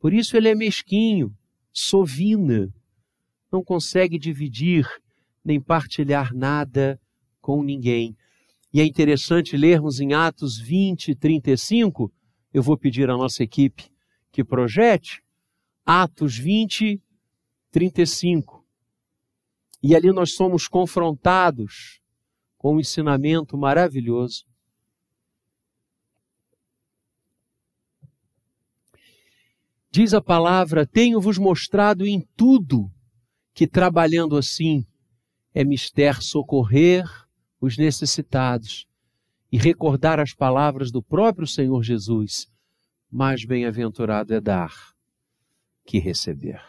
Por 0.00 0.12
isso 0.12 0.36
ele 0.36 0.48
é 0.48 0.54
mesquinho, 0.54 1.32
sovina, 1.72 2.74
não 3.52 3.62
consegue 3.62 4.18
dividir 4.18 4.84
nem 5.44 5.60
partilhar 5.60 6.34
nada 6.34 7.00
com 7.40 7.62
ninguém. 7.62 8.16
E 8.74 8.80
é 8.80 8.84
interessante 8.84 9.56
lermos 9.56 10.00
em 10.00 10.12
Atos 10.12 10.58
20, 10.58 11.14
35. 11.14 12.12
Eu 12.52 12.60
vou 12.60 12.76
pedir 12.76 13.08
à 13.08 13.16
nossa 13.16 13.44
equipe 13.44 13.88
que 14.32 14.42
projete? 14.42 15.22
Atos 15.86 16.36
20, 16.36 17.00
35. 17.70 18.66
E 19.80 19.94
ali 19.94 20.12
nós 20.12 20.34
somos 20.34 20.66
confrontados 20.66 22.00
com 22.58 22.74
um 22.74 22.80
ensinamento 22.80 23.56
maravilhoso. 23.56 24.49
Diz 29.90 30.14
a 30.14 30.20
palavra: 30.20 30.86
Tenho-vos 30.86 31.36
mostrado 31.36 32.06
em 32.06 32.20
tudo 32.36 32.90
que 33.52 33.66
trabalhando 33.66 34.36
assim 34.36 34.86
é 35.52 35.64
mister 35.64 36.22
socorrer 36.22 37.04
os 37.60 37.76
necessitados 37.76 38.86
e 39.50 39.58
recordar 39.58 40.20
as 40.20 40.32
palavras 40.32 40.92
do 40.92 41.02
próprio 41.02 41.46
Senhor 41.46 41.82
Jesus: 41.82 42.48
mais 43.10 43.44
bem-aventurado 43.44 44.32
é 44.32 44.40
dar 44.40 44.94
que 45.84 45.98
receber. 45.98 46.62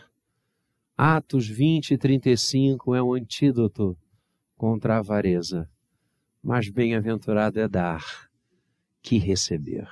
Atos 0.97 1.47
20 1.47 1.91
e 1.91 1.97
35 1.97 2.95
é 2.95 3.03
um 3.03 3.13
antídoto 3.13 3.95
contra 4.55 4.95
a 4.95 4.99
avareza. 4.99 5.69
Mais 6.43 6.69
bem-aventurado 6.69 7.59
é 7.59 7.67
dar 7.67 8.03
que 9.01 9.19
receber. 9.19 9.87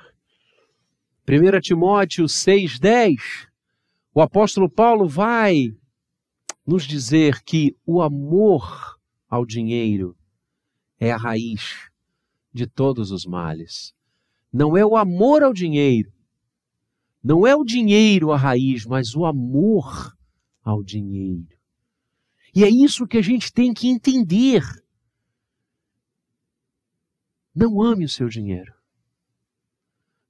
1 1.30 1.60
Timóteo 1.60 2.24
6,10, 2.24 3.46
o 4.12 4.20
apóstolo 4.20 4.68
Paulo 4.68 5.08
vai 5.08 5.68
nos 6.66 6.82
dizer 6.82 7.40
que 7.44 7.76
o 7.86 8.02
amor 8.02 8.98
ao 9.28 9.46
dinheiro 9.46 10.16
é 10.98 11.12
a 11.12 11.16
raiz 11.16 11.88
de 12.52 12.66
todos 12.66 13.12
os 13.12 13.24
males. 13.24 13.94
Não 14.52 14.76
é 14.76 14.84
o 14.84 14.96
amor 14.96 15.44
ao 15.44 15.52
dinheiro, 15.52 16.12
não 17.22 17.46
é 17.46 17.54
o 17.54 17.62
dinheiro 17.62 18.32
a 18.32 18.36
raiz, 18.36 18.84
mas 18.84 19.14
o 19.14 19.24
amor 19.24 20.12
ao 20.64 20.82
dinheiro. 20.82 21.56
E 22.52 22.64
é 22.64 22.68
isso 22.68 23.06
que 23.06 23.18
a 23.18 23.22
gente 23.22 23.52
tem 23.52 23.72
que 23.72 23.86
entender. 23.86 24.64
Não 27.54 27.80
ame 27.80 28.04
o 28.04 28.08
seu 28.08 28.28
dinheiro. 28.28 28.74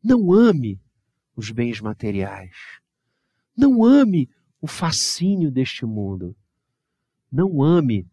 Não 0.05 0.31
ame 0.31 0.79
os 1.41 1.51
bens 1.51 1.81
materiais. 1.81 2.55
Não 3.57 3.83
ame 3.83 4.29
o 4.61 4.67
fascínio 4.67 5.51
deste 5.51 5.87
mundo. 5.87 6.37
Não 7.33 7.63
ame 7.63 8.07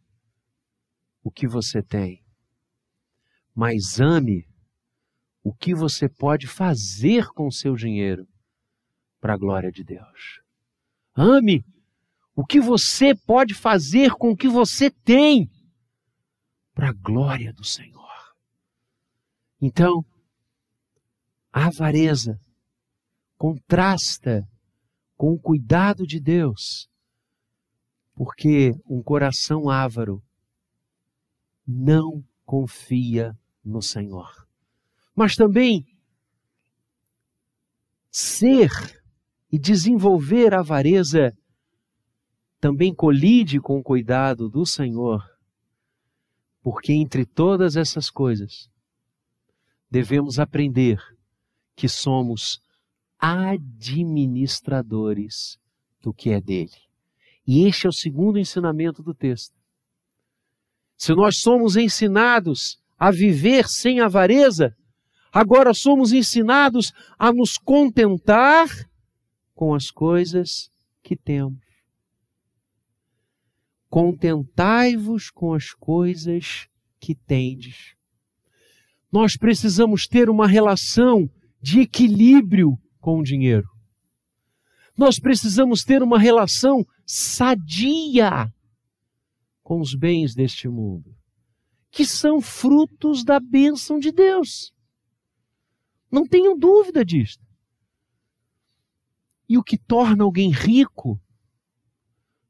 o 1.22 1.30
que 1.30 1.46
você 1.48 1.84
tem, 1.84 2.24
mas 3.54 4.00
ame 4.00 4.48
o 5.44 5.54
que 5.54 5.76
você 5.76 6.08
pode 6.08 6.48
fazer 6.48 7.28
com 7.30 7.48
o 7.48 7.52
seu 7.52 7.76
dinheiro 7.76 8.26
para 9.20 9.34
a 9.34 9.38
glória 9.38 9.72
de 9.72 9.84
Deus. 9.84 10.42
Ame 11.14 11.66
o 12.34 12.46
que 12.46 12.62
você 12.62 13.14
pode 13.14 13.54
fazer 13.54 14.12
com 14.12 14.32
o 14.32 14.38
que 14.38 14.48
você 14.48 14.90
tem 14.90 15.52
para 16.74 16.90
a 16.90 16.94
glória 16.94 17.52
do 17.52 17.64
Senhor. 17.64 17.98
Então, 19.60 20.06
a 21.52 21.66
avareza 21.66 22.40
contrasta 23.38 24.48
com 25.16 25.34
o 25.34 25.40
cuidado 25.40 26.06
de 26.06 26.20
Deus, 26.20 26.90
porque 28.16 28.72
um 28.90 29.02
coração 29.02 29.70
ávaro 29.70 30.24
não 31.66 32.24
confia 32.46 33.38
no 33.64 33.82
Senhor. 33.82 34.48
Mas 35.16 35.36
também 35.36 35.86
ser 38.10 38.70
e 39.52 39.60
desenvolver 39.60 40.54
a 40.54 40.60
avareza 40.60 41.32
também 42.60 42.94
colide 42.94 43.60
com 43.60 43.78
o 43.78 43.84
cuidado 43.84 44.50
do 44.50 44.66
Senhor, 44.66 45.24
porque 46.62 46.92
entre 46.94 47.26
todas 47.26 47.76
essas 47.76 48.10
coisas 48.10 48.70
devemos 49.90 50.40
aprender 50.40 51.00
que 51.76 51.88
somos 51.88 52.60
administradores 53.20 55.58
do 56.02 56.14
que 56.14 56.30
é 56.30 56.40
dele. 56.40 56.78
E 57.46 57.66
este 57.66 57.88
é 57.88 57.90
o 57.90 57.94
segundo 57.94 58.38
ensinamento 58.38 59.02
do 59.02 59.14
texto. 59.14 59.56
Se 60.98 61.14
nós 61.14 61.38
somos 61.38 61.76
ensinados 61.76 62.80
a 62.98 63.12
viver 63.12 63.68
sem 63.68 64.00
avareza, 64.00 64.76
agora 65.32 65.74
somos 65.74 66.12
ensinados 66.12 66.92
a 67.18 67.32
nos 67.32 67.58
contentar 67.58 68.68
com 69.54 69.74
as 69.74 69.92
coisas 69.92 70.70
que 71.02 71.16
temos. 71.16 71.60
Contentai-vos 73.90 75.30
com 75.30 75.54
as 75.54 75.72
coisas 75.72 76.68
que 77.00 77.16
tendes. 77.16 77.96
Nós 79.12 79.38
precisamos 79.38 80.08
ter 80.08 80.30
uma 80.30 80.48
relação 80.48 81.30
de 81.62 81.82
equilíbrio 81.82 82.78
com 83.00 83.20
o 83.20 83.24
dinheiro. 83.24 83.70
Nós 84.98 85.20
precisamos 85.20 85.84
ter 85.84 86.02
uma 86.02 86.18
relação 86.18 86.86
sadia 87.06 88.52
com 89.62 89.80
os 89.80 89.94
bens 89.94 90.34
deste 90.34 90.68
mundo, 90.68 91.16
que 91.92 92.06
são 92.06 92.42
frutos 92.42 93.24
da 93.24 93.40
bênção 93.40 94.00
de 94.00 94.12
Deus. 94.12 94.74
Não 96.12 96.26
tenham 96.26 96.58
dúvida 96.58 97.06
disto. 97.06 97.46
E 99.48 99.58
o 99.58 99.64
que 99.64 99.78
torna 99.78 100.24
alguém 100.24 100.52
rico 100.52 101.22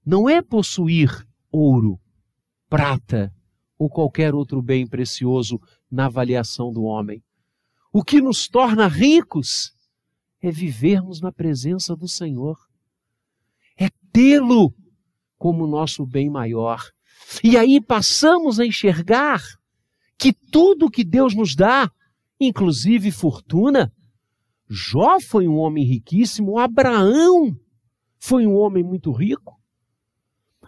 não 0.06 0.30
é 0.30 0.42
possuir 0.42 1.28
ouro, 1.52 2.00
prata 2.70 3.34
ou 3.78 3.90
qualquer 3.90 4.34
outro 4.34 4.62
bem 4.62 4.88
precioso 4.88 5.60
na 5.92 6.06
avaliação 6.06 6.72
do 6.72 6.84
homem. 6.84 7.22
O 7.92 8.04
que 8.04 8.22
nos 8.22 8.48
torna 8.48 8.88
ricos 8.88 9.74
é 10.42 10.52
vivermos 10.52 11.22
na 11.22 11.32
presença 11.32 11.96
do 11.96 12.08
Senhor, 12.08 12.58
é 13.78 13.90
tê-lo 14.12 14.74
como 15.38 15.68
nosso 15.68 16.06
bem 16.06 16.30
maior. 16.30 16.82
E 17.44 17.58
aí 17.58 17.82
passamos 17.82 18.60
a 18.60 18.66
enxergar 18.66 19.42
que 20.18 20.34
tudo 20.34 20.90
que 20.90 21.04
Deus 21.04 21.36
nos 21.36 21.56
dá, 21.56 21.92
inclusive 22.40 23.12
fortuna, 23.12 23.92
Jó 24.70 25.20
foi 25.20 25.48
um 25.48 25.58
homem 25.58 25.86
riquíssimo, 25.86 26.58
Abraão 26.58 27.56
foi 28.20 28.46
um 28.46 28.56
homem 28.56 28.84
muito 28.84 29.12
rico. 29.12 29.58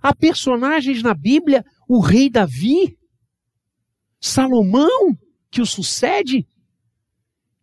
Há 0.02 0.16
personagens 0.16 1.04
na 1.04 1.14
Bíblia, 1.14 1.66
o 1.88 2.00
rei 2.00 2.30
Davi, 2.30 2.98
Salomão, 4.20 5.18
que 5.52 5.62
o 5.62 5.66
sucede. 5.66 6.48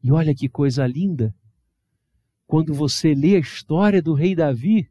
E 0.02 0.12
olha 0.12 0.34
que 0.34 0.48
coisa 0.48 0.86
linda 0.86 1.34
quando 2.46 2.72
você 2.72 3.14
lê 3.14 3.36
a 3.36 3.40
história 3.40 4.00
do 4.00 4.14
rei 4.14 4.34
Davi, 4.34 4.88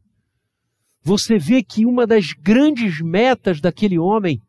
você 1.02 1.38
vê 1.38 1.62
que 1.62 1.86
uma 1.86 2.06
das 2.06 2.32
grandes 2.32 3.00
metas 3.00 3.60
daquele 3.60 3.98
homem 3.98 4.42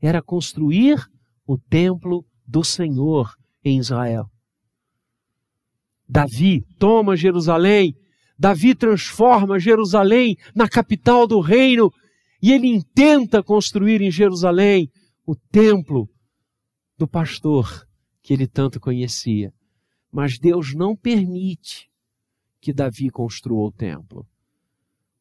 era 0.00 0.22
construir 0.22 1.04
o 1.46 1.58
templo 1.58 2.24
do 2.46 2.62
Senhor 2.62 3.34
em 3.64 3.78
Israel. 3.78 4.30
Davi 6.08 6.64
toma 6.78 7.16
Jerusalém, 7.16 7.94
Davi 8.38 8.74
transforma 8.74 9.58
Jerusalém 9.58 10.36
na 10.54 10.68
capital 10.68 11.26
do 11.26 11.40
reino 11.40 11.92
e 12.40 12.52
ele 12.52 12.68
intenta 12.68 13.42
construir 13.42 14.00
em 14.00 14.10
Jerusalém 14.10 14.90
o 15.26 15.34
templo 15.34 16.08
do 16.96 17.06
pastor 17.06 17.86
que 18.22 18.32
ele 18.32 18.46
tanto 18.46 18.80
conhecia. 18.80 19.52
Mas 20.10 20.38
Deus 20.38 20.74
não 20.74 20.96
permite 20.96 21.87
que 22.68 22.72
Davi 22.74 23.08
construiu 23.08 23.60
o 23.60 23.72
templo. 23.72 24.28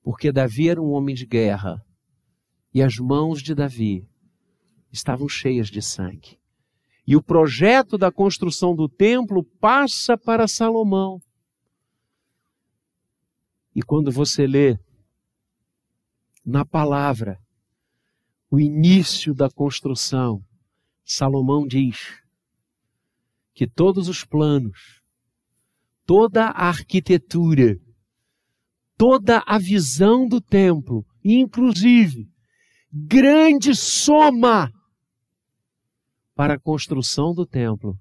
Porque 0.04 0.34
Davi 0.34 0.68
era 0.68 0.82
um 0.82 0.92
homem 0.92 1.16
de 1.16 1.26
guerra 1.26 1.82
e 2.74 2.84
as 2.84 2.98
mãos 2.98 3.42
de 3.42 3.56
Davi 3.56 4.06
estavam 4.92 5.30
cheias 5.30 5.70
de 5.70 5.82
sangue. 5.82 6.38
E 7.08 7.16
o 7.16 7.24
projeto 7.24 7.98
da 7.98 8.12
construção 8.12 8.76
do 8.76 8.90
templo 8.90 9.46
passa 9.62 10.18
para 10.18 10.46
Salomão. 10.46 11.22
E 13.74 13.82
quando 13.82 14.12
você 14.12 14.46
lê 14.46 14.78
na 16.46 16.66
palavra 16.66 17.40
o 18.52 18.60
início 18.60 19.34
da 19.34 19.50
construção, 19.50 20.44
Salomão 21.06 21.66
diz 21.66 22.22
que 23.54 23.66
todos 23.66 24.10
os 24.10 24.26
planos 24.26 24.98
toda 26.08 26.46
a 26.46 26.70
arquitetura, 26.70 27.78
toda 28.98 29.44
a 29.46 29.60
visão 29.60 30.26
do 30.26 30.42
templo, 30.42 31.06
inclusive 31.24 32.28
grande 32.92 33.76
soma 33.76 34.72
para 36.34 36.54
a 36.54 36.60
construção 36.60 37.34
do 37.34 37.46
templo, 37.46 38.00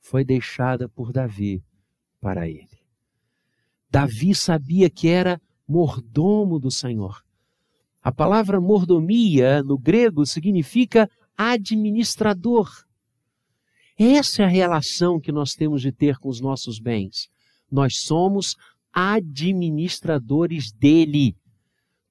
foi 0.00 0.24
deixada 0.24 0.88
por 0.88 1.12
Davi 1.12 1.62
para 2.20 2.48
ele. 2.48 2.80
Davi 3.90 4.34
sabia 4.34 4.88
que 4.88 5.08
era 5.08 5.38
mordomo 5.68 6.58
do 6.58 6.70
Senhor. 6.70 7.22
A 8.02 8.10
palavra 8.10 8.60
mordomia 8.60 9.62
no 9.62 9.78
grego 9.78 10.24
significa 10.24 11.08
administrador. 11.36 12.70
Essa 13.98 14.42
é 14.42 14.44
a 14.46 14.48
relação 14.48 15.20
que 15.20 15.30
nós 15.30 15.52
temos 15.52 15.82
de 15.82 15.92
ter 15.92 16.16
com 16.16 16.28
os 16.28 16.40
nossos 16.40 16.80
bens. 16.80 17.31
Nós 17.72 18.02
somos 18.02 18.54
administradores 18.92 20.70
dele. 20.70 21.34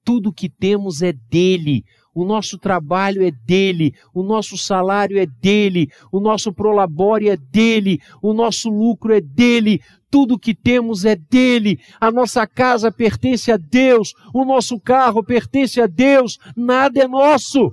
Tudo 0.03 0.33
que 0.33 0.49
temos 0.49 1.03
é 1.03 1.13
dele. 1.13 1.85
O 2.13 2.25
nosso 2.25 2.57
trabalho 2.57 3.23
é 3.23 3.31
dele, 3.31 3.93
o 4.13 4.21
nosso 4.21 4.57
salário 4.57 5.17
é 5.17 5.25
dele, 5.25 5.87
o 6.11 6.19
nosso 6.19 6.51
prolabore 6.51 7.29
é 7.29 7.37
dele, 7.37 8.01
o 8.21 8.33
nosso 8.33 8.69
lucro 8.69 9.13
é 9.13 9.21
dele, 9.21 9.79
tudo 10.09 10.37
que 10.37 10.53
temos 10.53 11.05
é 11.05 11.15
dele, 11.15 11.79
a 12.01 12.11
nossa 12.11 12.45
casa 12.45 12.91
pertence 12.91 13.49
a 13.49 13.55
Deus, 13.55 14.13
o 14.33 14.43
nosso 14.43 14.77
carro 14.77 15.23
pertence 15.23 15.79
a 15.79 15.87
Deus, 15.87 16.37
nada 16.53 17.01
é 17.01 17.07
nosso. 17.07 17.71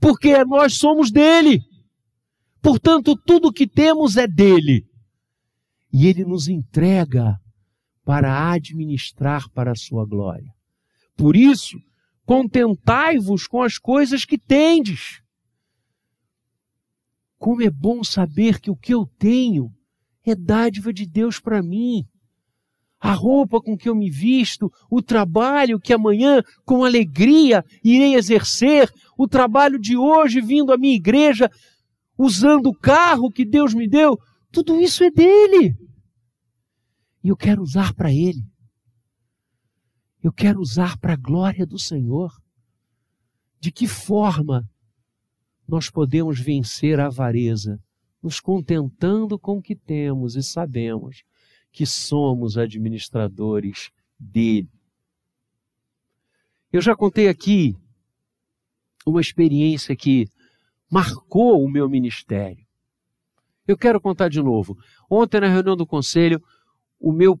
Porque 0.00 0.42
nós 0.46 0.78
somos 0.78 1.10
dele. 1.10 1.60
Portanto, 2.62 3.14
tudo 3.16 3.52
que 3.52 3.66
temos 3.66 4.16
é 4.16 4.26
dele. 4.26 4.86
E 5.92 6.06
ele 6.06 6.24
nos 6.24 6.48
entrega 6.48 7.36
para 8.04 8.50
administrar 8.50 9.48
para 9.50 9.72
a 9.72 9.76
sua 9.76 10.06
glória. 10.06 10.50
Por 11.16 11.36
isso, 11.36 11.78
contentai-vos 12.24 13.46
com 13.46 13.62
as 13.62 13.78
coisas 13.78 14.24
que 14.24 14.38
tendes. 14.38 15.20
Como 17.38 17.62
é 17.62 17.70
bom 17.70 18.02
saber 18.02 18.60
que 18.60 18.70
o 18.70 18.76
que 18.76 18.94
eu 18.94 19.06
tenho 19.18 19.70
é 20.24 20.34
dádiva 20.34 20.92
de 20.92 21.06
Deus 21.06 21.38
para 21.38 21.62
mim. 21.62 22.04
A 23.00 23.12
roupa 23.12 23.60
com 23.60 23.76
que 23.76 23.88
eu 23.88 23.96
me 23.96 24.08
visto, 24.08 24.72
o 24.88 25.02
trabalho 25.02 25.80
que 25.80 25.92
amanhã, 25.92 26.40
com 26.64 26.84
alegria, 26.84 27.64
irei 27.82 28.14
exercer, 28.14 28.88
o 29.18 29.26
trabalho 29.26 29.78
de 29.78 29.96
hoje 29.96 30.40
vindo 30.40 30.72
à 30.72 30.78
minha 30.78 30.94
igreja, 30.94 31.50
usando 32.16 32.66
o 32.66 32.78
carro 32.78 33.30
que 33.30 33.44
Deus 33.44 33.74
me 33.74 33.88
deu, 33.88 34.16
tudo 34.52 34.78
isso 34.78 35.02
é 35.02 35.10
dele. 35.10 35.76
E 37.24 37.28
eu 37.28 37.36
quero 37.36 37.62
usar 37.62 37.94
para 37.94 38.12
ele. 38.12 38.44
Eu 40.22 40.32
quero 40.32 40.60
usar 40.60 40.98
para 40.98 41.14
a 41.14 41.16
glória 41.16 41.66
do 41.66 41.78
Senhor. 41.78 42.40
De 43.58 43.72
que 43.72 43.86
forma 43.86 44.68
nós 45.66 45.88
podemos 45.88 46.38
vencer 46.38 47.00
a 47.00 47.06
avareza? 47.06 47.82
Nos 48.22 48.38
contentando 48.38 49.38
com 49.38 49.58
o 49.58 49.62
que 49.62 49.74
temos 49.74 50.36
e 50.36 50.42
sabemos 50.42 51.24
que 51.72 51.86
somos 51.86 52.56
administradores 52.58 53.90
dele. 54.18 54.70
Eu 56.72 56.80
já 56.80 56.94
contei 56.94 57.28
aqui 57.28 57.76
uma 59.04 59.20
experiência 59.20 59.96
que 59.96 60.28
marcou 60.90 61.64
o 61.64 61.68
meu 61.68 61.88
ministério. 61.88 62.64
Eu 63.72 63.78
quero 63.78 64.00
contar 64.00 64.28
de 64.28 64.42
novo. 64.42 64.76
Ontem, 65.10 65.40
na 65.40 65.48
reunião 65.48 65.74
do 65.74 65.86
conselho, 65.86 66.42
o 67.00 67.10
meu 67.10 67.40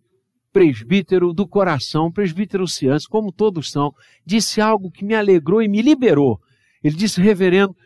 presbítero 0.50 1.32
do 1.32 1.46
coração, 1.46 2.10
presbítero 2.10 2.66
Cianci, 2.66 3.06
como 3.06 3.30
todos 3.30 3.70
são, 3.70 3.92
disse 4.24 4.60
algo 4.60 4.90
que 4.90 5.04
me 5.04 5.14
alegrou 5.14 5.62
e 5.62 5.68
me 5.68 5.82
liberou. 5.82 6.40
Ele 6.82 6.96
disse, 6.96 7.20
reverendo, 7.20 7.76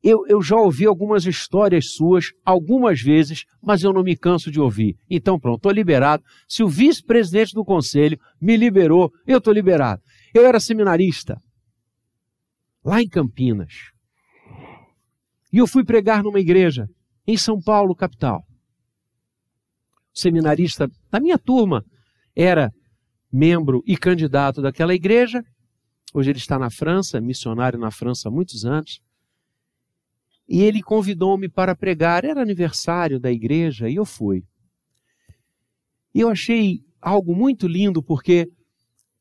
eu, 0.00 0.24
eu 0.28 0.40
já 0.40 0.54
ouvi 0.54 0.86
algumas 0.86 1.26
histórias 1.26 1.92
suas, 1.92 2.32
algumas 2.44 3.00
vezes, 3.00 3.44
mas 3.60 3.82
eu 3.82 3.92
não 3.92 4.04
me 4.04 4.16
canso 4.16 4.48
de 4.48 4.60
ouvir. 4.60 4.96
Então, 5.10 5.40
pronto, 5.40 5.56
estou 5.56 5.72
liberado. 5.72 6.22
Se 6.48 6.62
o 6.62 6.68
vice-presidente 6.68 7.52
do 7.52 7.64
conselho 7.64 8.18
me 8.40 8.56
liberou, 8.56 9.12
eu 9.26 9.38
estou 9.38 9.52
liberado. 9.52 10.00
Eu 10.32 10.46
era 10.46 10.60
seminarista, 10.60 11.40
lá 12.84 13.02
em 13.02 13.08
Campinas. 13.08 13.90
E 15.52 15.58
eu 15.58 15.66
fui 15.66 15.82
pregar 15.82 16.22
numa 16.22 16.38
igreja, 16.38 16.88
em 17.28 17.36
São 17.36 17.60
Paulo, 17.60 17.94
capital. 17.94 18.42
O 20.14 20.18
seminarista 20.18 20.90
da 21.10 21.20
minha 21.20 21.38
turma 21.38 21.84
era 22.34 22.72
membro 23.30 23.82
e 23.86 23.98
candidato 23.98 24.62
daquela 24.62 24.94
igreja. 24.94 25.44
Hoje 26.14 26.30
ele 26.30 26.38
está 26.38 26.58
na 26.58 26.70
França, 26.70 27.20
missionário 27.20 27.78
na 27.78 27.90
França 27.90 28.30
há 28.30 28.32
muitos 28.32 28.64
anos. 28.64 29.02
E 30.48 30.62
ele 30.62 30.82
convidou-me 30.82 31.50
para 31.50 31.76
pregar. 31.76 32.24
Era 32.24 32.40
aniversário 32.40 33.20
da 33.20 33.30
igreja 33.30 33.90
e 33.90 33.96
eu 33.96 34.06
fui. 34.06 34.42
E 36.14 36.20
eu 36.20 36.30
achei 36.30 36.80
algo 36.98 37.36
muito 37.36 37.68
lindo 37.68 38.02
porque 38.02 38.50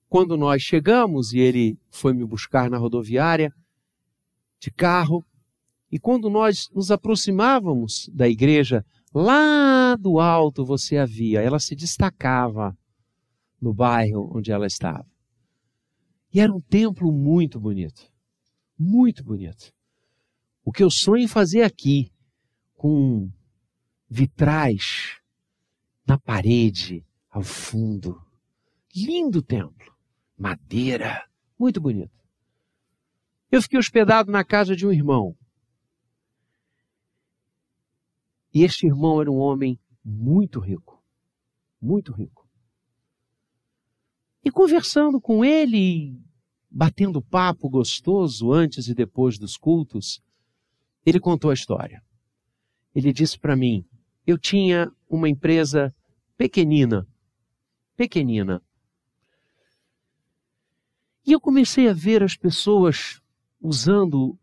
quando 0.08 0.38
nós 0.38 0.62
chegamos 0.62 1.34
e 1.34 1.40
ele 1.40 1.78
foi 1.92 2.14
me 2.14 2.26
buscar 2.26 2.70
na 2.70 2.78
rodoviária 2.78 3.52
de 4.62 4.72
carro, 4.72 5.26
e 5.92 5.98
quando 5.98 6.30
nós 6.30 6.70
nos 6.74 6.92
aproximávamos 6.92 8.10
da 8.14 8.28
igreja, 8.28 8.86
lá 9.14 9.96
do 9.96 10.20
alto 10.20 10.66
você 10.66 10.98
a 10.98 11.06
via, 11.06 11.42
ela 11.42 11.60
se 11.60 11.76
destacava 11.76 12.78
no 13.62 13.74
bairro 13.74 14.32
onde 14.36 14.52
ela 14.52 14.68
estava. 14.68 15.06
E 16.34 16.40
era 16.40 16.54
um 16.54 16.62
templo 16.62 17.12
muito 17.12 17.60
bonito. 17.60 18.12
Muito 18.78 19.24
bonito. 19.24 19.74
O 20.64 20.72
que 20.72 20.84
eu 20.84 20.92
sonho 20.92 21.28
fazer 21.28 21.64
aqui, 21.64 22.12
com 22.76 23.32
vitrais 24.10 25.18
na 26.06 26.18
parede, 26.18 27.06
ao 27.30 27.42
fundo. 27.42 28.22
Lindo 28.96 29.42
templo. 29.42 29.96
Madeira. 30.38 31.26
Muito 31.58 31.82
bonito. 31.82 32.12
Eu 33.50 33.62
fiquei 33.62 33.80
hospedado 33.80 34.32
na 34.32 34.44
casa 34.44 34.76
de 34.76 34.86
um 34.86 34.92
irmão. 34.92 35.36
E 38.54 38.64
este 38.64 38.88
irmão 38.88 39.22
era 39.22 39.32
um 39.32 39.38
homem 39.38 39.80
muito 40.04 40.60
rico. 40.60 41.04
Muito 41.82 42.12
rico. 42.12 42.48
E 44.44 44.52
conversando 44.52 45.20
com 45.20 45.44
ele, 45.44 46.20
batendo 46.70 47.22
papo 47.22 47.70
gostoso 47.70 48.52
antes 48.52 48.88
e 48.88 48.94
depois 48.94 49.38
dos 49.38 49.58
cultos, 49.58 50.22
ele 51.06 51.20
contou 51.20 51.52
a 51.52 51.54
história. 51.54 52.04
Ele 52.96 53.14
disse 53.14 53.38
para 53.38 53.56
mim: 53.56 53.86
eu 54.26 54.38
tinha 54.38 54.92
uma 55.10 55.30
empresa 55.30 55.96
pequenina, 56.38 57.08
pequenina. 57.96 58.62
E 61.26 61.32
eu 61.32 61.40
comecei 61.40 61.88
a 61.88 61.94
ver 61.94 62.22
as 62.22 62.36
pessoas 62.36 63.22
usando 63.62 64.38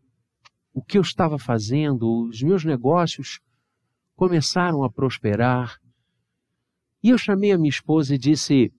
o 0.73 0.81
que 0.81 0.97
eu 0.97 1.01
estava 1.01 1.37
fazendo, 1.37 2.27
os 2.27 2.41
meus 2.41 2.65
negócios 2.65 3.39
começaram 4.15 4.83
a 4.83 4.89
prosperar. 4.89 5.77
E 7.03 7.09
eu 7.09 7.17
chamei 7.17 7.51
a 7.51 7.57
minha 7.57 7.69
esposa 7.69 8.15
e 8.15 8.17
disse: 8.17 8.71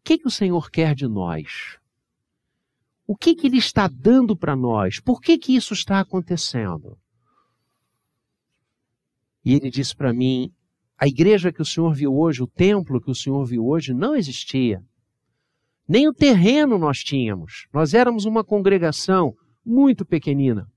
o 0.00 0.02
que, 0.04 0.18
que 0.18 0.26
o 0.26 0.30
Senhor 0.30 0.70
quer 0.70 0.94
de 0.94 1.06
nós? 1.06 1.78
O 3.06 3.16
que, 3.16 3.34
que 3.34 3.46
Ele 3.46 3.58
está 3.58 3.86
dando 3.86 4.36
para 4.36 4.56
nós? 4.56 4.98
Por 5.00 5.20
que, 5.20 5.36
que 5.36 5.54
isso 5.54 5.74
está 5.74 6.00
acontecendo? 6.00 6.98
E 9.44 9.54
ele 9.54 9.70
disse 9.70 9.94
para 9.94 10.12
mim: 10.12 10.52
a 10.98 11.06
igreja 11.06 11.52
que 11.52 11.62
o 11.62 11.64
Senhor 11.64 11.94
viu 11.94 12.14
hoje, 12.14 12.42
o 12.42 12.46
templo 12.46 13.00
que 13.00 13.10
o 13.10 13.14
Senhor 13.14 13.44
viu 13.44 13.66
hoje, 13.66 13.92
não 13.92 14.14
existia. 14.14 14.82
Nem 15.88 16.08
o 16.08 16.14
terreno 16.14 16.78
nós 16.78 16.98
tínhamos. 16.98 17.66
Nós 17.72 17.94
éramos 17.94 18.24
uma 18.24 18.44
congregação 18.44 19.34
muito 19.64 20.04
pequenina. 20.04 20.70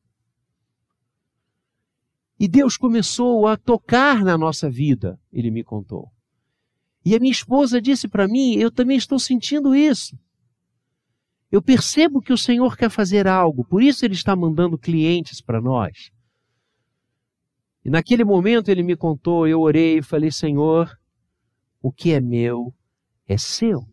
E 2.43 2.47
Deus 2.49 2.75
começou 2.75 3.47
a 3.47 3.56
tocar 3.56 4.21
na 4.21 4.38
nossa 4.38 4.69
vida, 4.69 5.17
ele 5.32 5.49
me 5.49 5.63
contou. 5.63 6.12
E 7.06 7.15
a 7.15 7.19
minha 7.19 7.32
esposa 7.32 7.82
disse 7.82 8.06
para 8.06 8.27
mim: 8.27 8.56
Eu 8.56 8.69
também 8.69 8.97
estou 8.97 9.17
sentindo 9.17 9.73
isso. 9.73 10.19
Eu 11.49 11.62
percebo 11.62 12.19
que 12.19 12.34
o 12.34 12.38
Senhor 12.38 12.75
quer 12.75 12.89
fazer 12.89 13.29
algo, 13.29 13.63
por 13.63 13.82
isso 13.82 14.03
Ele 14.03 14.13
está 14.13 14.36
mandando 14.36 14.77
clientes 14.77 15.39
para 15.39 15.62
nós. 15.62 16.12
E 17.86 17.89
naquele 17.89 18.25
momento 18.25 18.67
ele 18.67 18.84
me 18.84 18.97
contou, 18.97 19.47
eu 19.47 19.62
orei 19.62 19.99
e 19.99 20.03
falei: 20.03 20.29
Senhor, 20.29 20.91
o 21.82 21.93
que 21.93 22.12
é 22.12 22.19
meu 22.19 22.73
é 23.25 23.38
seu. 23.38 23.88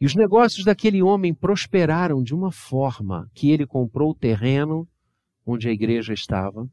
E 0.00 0.06
os 0.06 0.14
negócios 0.14 0.64
daquele 0.64 1.02
homem 1.02 1.34
prosperaram 1.34 2.22
de 2.22 2.32
uma 2.32 2.52
forma 2.52 3.28
que 3.34 3.50
ele 3.50 3.66
comprou 3.66 4.12
o 4.12 4.14
terreno 4.14 4.88
onde 5.46 5.68
a 5.68 5.72
igreja 5.72 6.12
estava, 6.12 6.68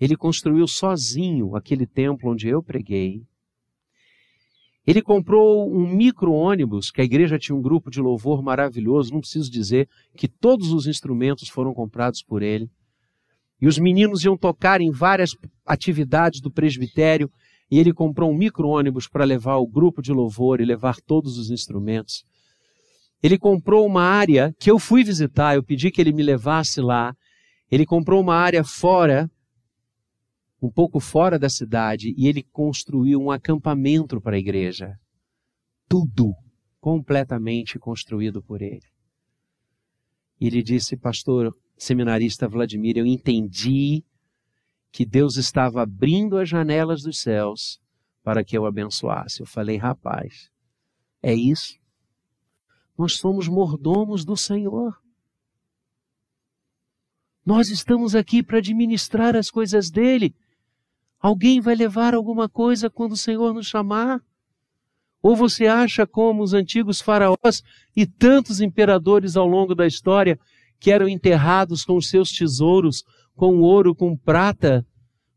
ele 0.00 0.16
construiu 0.16 0.66
sozinho 0.66 1.54
aquele 1.56 1.86
templo 1.86 2.30
onde 2.30 2.48
eu 2.48 2.62
preguei, 2.62 3.22
ele 4.86 5.02
comprou 5.02 5.70
um 5.70 5.86
micro-ônibus, 5.86 6.90
que 6.90 7.00
a 7.00 7.04
igreja 7.04 7.38
tinha 7.38 7.54
um 7.54 7.62
grupo 7.62 7.90
de 7.90 8.00
louvor 8.00 8.42
maravilhoso, 8.42 9.12
não 9.12 9.20
preciso 9.20 9.50
dizer 9.50 9.88
que 10.16 10.26
todos 10.26 10.72
os 10.72 10.86
instrumentos 10.86 11.48
foram 11.48 11.74
comprados 11.74 12.22
por 12.22 12.42
ele. 12.42 12.68
E 13.60 13.68
os 13.68 13.78
meninos 13.78 14.24
iam 14.24 14.38
tocar 14.38 14.80
em 14.80 14.90
várias 14.90 15.30
atividades 15.66 16.40
do 16.40 16.50
presbitério, 16.50 17.30
e 17.70 17.78
ele 17.78 17.92
comprou 17.92 18.30
um 18.30 18.36
micro-ônibus 18.36 19.06
para 19.06 19.24
levar 19.24 19.58
o 19.58 19.66
grupo 19.66 20.00
de 20.00 20.12
louvor 20.12 20.60
e 20.60 20.64
levar 20.64 20.96
todos 21.06 21.38
os 21.38 21.50
instrumentos. 21.50 22.24
Ele 23.22 23.38
comprou 23.38 23.86
uma 23.86 24.02
área 24.02 24.52
que 24.58 24.70
eu 24.70 24.78
fui 24.78 25.04
visitar, 25.04 25.54
eu 25.54 25.62
pedi 25.62 25.90
que 25.90 26.00
ele 26.00 26.12
me 26.12 26.22
levasse 26.22 26.80
lá. 26.80 27.14
Ele 27.70 27.86
comprou 27.86 28.20
uma 28.20 28.34
área 28.34 28.64
fora, 28.64 29.30
um 30.60 30.70
pouco 30.70 30.98
fora 30.98 31.38
da 31.38 31.48
cidade, 31.48 32.14
e 32.16 32.26
ele 32.26 32.42
construiu 32.42 33.20
um 33.20 33.30
acampamento 33.30 34.20
para 34.20 34.36
a 34.36 34.38
igreja. 34.38 34.98
Tudo 35.88 36.34
completamente 36.80 37.78
construído 37.78 38.42
por 38.42 38.62
ele. 38.62 38.86
E 40.40 40.46
ele 40.46 40.62
disse, 40.62 40.96
pastor 40.96 41.56
seminarista 41.76 42.48
Vladimir, 42.48 42.96
eu 42.96 43.06
entendi 43.06 44.04
que 44.90 45.06
Deus 45.06 45.36
estava 45.36 45.82
abrindo 45.82 46.36
as 46.36 46.48
janelas 46.48 47.02
dos 47.02 47.20
céus 47.20 47.80
para 48.22 48.44
que 48.44 48.56
eu 48.56 48.66
abençoasse. 48.66 49.40
Eu 49.40 49.46
falei, 49.46 49.76
rapaz, 49.76 50.50
é 51.22 51.34
isso? 51.34 51.78
Nós 52.98 53.16
somos 53.16 53.48
mordomos 53.48 54.24
do 54.24 54.36
Senhor. 54.36 54.99
Nós 57.44 57.70
estamos 57.70 58.14
aqui 58.14 58.42
para 58.42 58.58
administrar 58.58 59.34
as 59.34 59.50
coisas 59.50 59.90
dele. 59.90 60.34
Alguém 61.18 61.60
vai 61.60 61.74
levar 61.74 62.14
alguma 62.14 62.48
coisa 62.48 62.90
quando 62.90 63.12
o 63.12 63.16
Senhor 63.16 63.54
nos 63.54 63.66
chamar? 63.66 64.20
Ou 65.22 65.36
você 65.36 65.66
acha 65.66 66.06
como 66.06 66.42
os 66.42 66.54
antigos 66.54 67.00
faraós 67.00 67.62
e 67.94 68.06
tantos 68.06 68.60
imperadores 68.60 69.36
ao 69.36 69.46
longo 69.46 69.74
da 69.74 69.86
história 69.86 70.38
que 70.78 70.90
eram 70.90 71.08
enterrados 71.08 71.84
com 71.84 72.00
seus 72.00 72.30
tesouros, 72.30 73.04
com 73.34 73.60
ouro, 73.60 73.94
com 73.94 74.16
prata, 74.16 74.86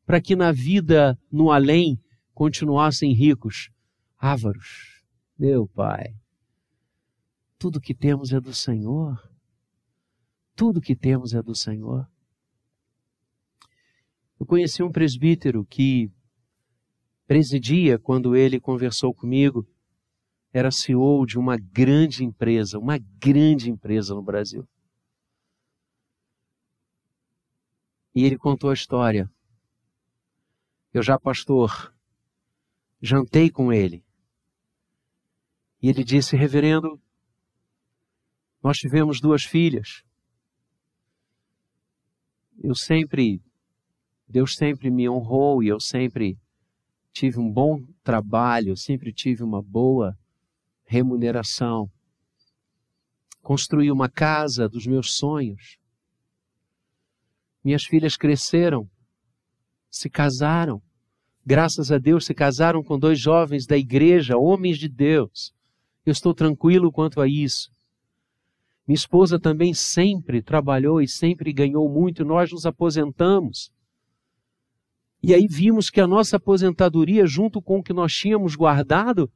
para 0.05 0.21
que 0.21 0.35
na 0.35 0.51
vida 0.51 1.17
no 1.31 1.51
além 1.51 1.99
continuassem 2.33 3.13
ricos, 3.13 3.69
ávaros. 4.17 5.01
Meu 5.37 5.67
Pai, 5.67 6.13
tudo 7.57 7.81
que 7.81 7.93
temos 7.93 8.31
é 8.31 8.39
do 8.39 8.53
Senhor. 8.53 9.32
Tudo 10.55 10.81
que 10.81 10.95
temos 10.95 11.33
é 11.33 11.41
do 11.41 11.55
Senhor. 11.55 12.07
Eu 14.39 14.45
conheci 14.45 14.83
um 14.83 14.91
presbítero 14.91 15.65
que 15.65 16.11
presidia 17.25 17.97
quando 17.97 18.35
ele 18.35 18.59
conversou 18.59 19.13
comigo 19.13 19.67
era 20.51 20.69
CEO 20.69 21.25
de 21.25 21.39
uma 21.39 21.57
grande 21.57 22.23
empresa, 22.23 22.77
uma 22.77 22.97
grande 22.97 23.71
empresa 23.71 24.13
no 24.13 24.21
Brasil. 24.21 24.67
E 28.13 28.23
ele 28.23 28.37
contou 28.37 28.69
a 28.69 28.73
história. 28.73 29.27
Eu 30.93 31.01
já, 31.01 31.17
pastor, 31.17 31.91
jantei 33.01 33.49
com 33.49 33.73
ele. 33.73 34.05
E 35.81 35.89
ele 35.89 36.03
disse, 36.03 36.35
reverendo, 36.35 37.01
nós 38.61 38.77
tivemos 38.77 39.19
duas 39.19 39.43
filhas. 39.43 40.03
Eu 42.63 42.73
sempre, 42.73 43.41
Deus 44.25 44.55
sempre 44.55 44.89
me 44.89 45.09
honrou 45.09 45.61
e 45.61 45.67
eu 45.67 45.81
sempre 45.81 46.39
tive 47.11 47.37
um 47.37 47.51
bom 47.51 47.85
trabalho, 48.01 48.77
sempre 48.77 49.11
tive 49.11 49.43
uma 49.43 49.61
boa 49.61 50.17
remuneração. 50.85 51.91
Construí 53.41 53.91
uma 53.91 54.09
casa 54.09 54.69
dos 54.69 54.87
meus 54.87 55.11
sonhos. 55.11 55.77
Minhas 57.61 57.83
filhas 57.83 58.15
cresceram, 58.15 58.89
se 59.91 60.09
casaram. 60.09 60.81
Graças 61.45 61.91
a 61.91 61.97
Deus, 61.97 62.25
se 62.25 62.33
casaram 62.33 62.81
com 62.81 62.97
dois 62.97 63.19
jovens 63.19 63.65
da 63.65 63.77
igreja, 63.77 64.37
homens 64.37 64.77
de 64.77 64.87
Deus. 64.87 65.53
Eu 66.05 66.13
estou 66.13 66.33
tranquilo 66.33 66.93
quanto 66.93 67.19
a 67.19 67.27
isso. 67.27 67.72
Minha 68.87 68.95
esposa 68.95 69.39
também 69.39 69.73
sempre 69.73 70.41
trabalhou 70.41 71.01
e 71.01 71.07
sempre 71.07 71.53
ganhou 71.53 71.89
muito, 71.89 72.25
nós 72.25 72.51
nos 72.51 72.65
aposentamos. 72.65 73.71
E 75.21 75.33
aí 75.33 75.47
vimos 75.47 75.89
que 75.89 76.01
a 76.01 76.07
nossa 76.07 76.35
aposentadoria, 76.35 77.25
junto 77.25 77.61
com 77.61 77.79
o 77.79 77.83
que 77.83 77.93
nós 77.93 78.13
tínhamos 78.13 78.55
guardado, 78.55 79.31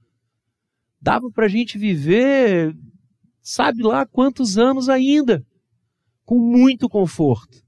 dava 0.99 1.31
para 1.31 1.45
a 1.45 1.49
gente 1.49 1.77
viver, 1.77 2.77
sabe 3.41 3.83
lá 3.83 4.05
quantos 4.05 4.57
anos 4.57 4.89
ainda, 4.89 5.45
com 6.25 6.37
muito 6.37 6.89
conforto. 6.89 7.65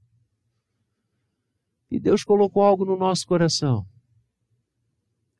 E 1.90 1.98
Deus 1.98 2.22
colocou 2.22 2.62
algo 2.62 2.84
no 2.84 2.96
nosso 2.96 3.26
coração. 3.26 3.86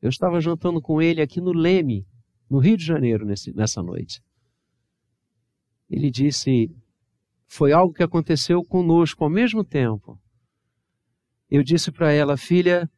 Eu 0.00 0.08
estava 0.08 0.40
jantando 0.40 0.80
com 0.80 1.02
ele 1.02 1.20
aqui 1.20 1.38
no 1.38 1.52
Leme, 1.52 2.06
no 2.48 2.58
Rio 2.58 2.78
de 2.78 2.84
Janeiro, 2.84 3.26
nesse, 3.26 3.52
nessa 3.52 3.82
noite. 3.82 4.22
Ele 5.90 6.08
disse: 6.10 6.72
Foi 7.48 7.72
algo 7.72 7.92
que 7.92 8.02
aconteceu 8.02 8.64
conosco 8.64 9.24
ao 9.24 9.28
mesmo 9.28 9.64
tempo. 9.64 10.18
Eu 11.50 11.64
disse 11.64 11.90
para 11.90 12.12
ela, 12.12 12.36
filha, 12.36 12.88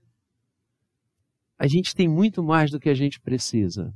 a 1.59 1.66
gente 1.66 1.94
tem 1.94 2.07
muito 2.07 2.42
mais 2.42 2.70
do 2.70 2.78
que 2.78 2.90
a 2.90 2.94
gente 2.94 3.18
precisa. 3.18 3.94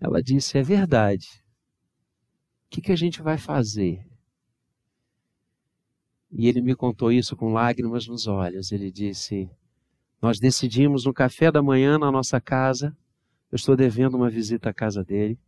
Ela 0.00 0.22
disse: 0.22 0.56
É 0.56 0.62
verdade. 0.62 1.28
O 2.66 2.70
que, 2.70 2.80
que 2.80 2.92
a 2.92 2.96
gente 2.96 3.20
vai 3.20 3.36
fazer? 3.36 4.02
E 6.30 6.48
ele 6.48 6.62
me 6.62 6.74
contou 6.74 7.12
isso 7.12 7.36
com 7.36 7.52
lágrimas 7.52 8.06
nos 8.06 8.26
olhos. 8.26 8.72
Ele 8.72 8.90
disse: 8.90 9.50
Nós 10.22 10.40
decidimos 10.40 11.04
no 11.04 11.12
café 11.12 11.52
da 11.52 11.62
manhã 11.62 11.98
na 11.98 12.10
nossa 12.10 12.40
casa. 12.40 12.96
Eu 13.50 13.56
estou 13.56 13.76
devendo 13.76 14.14
uma 14.14 14.30
visita 14.30 14.70
à 14.70 14.72
casa 14.72 15.04
dele. 15.04 15.38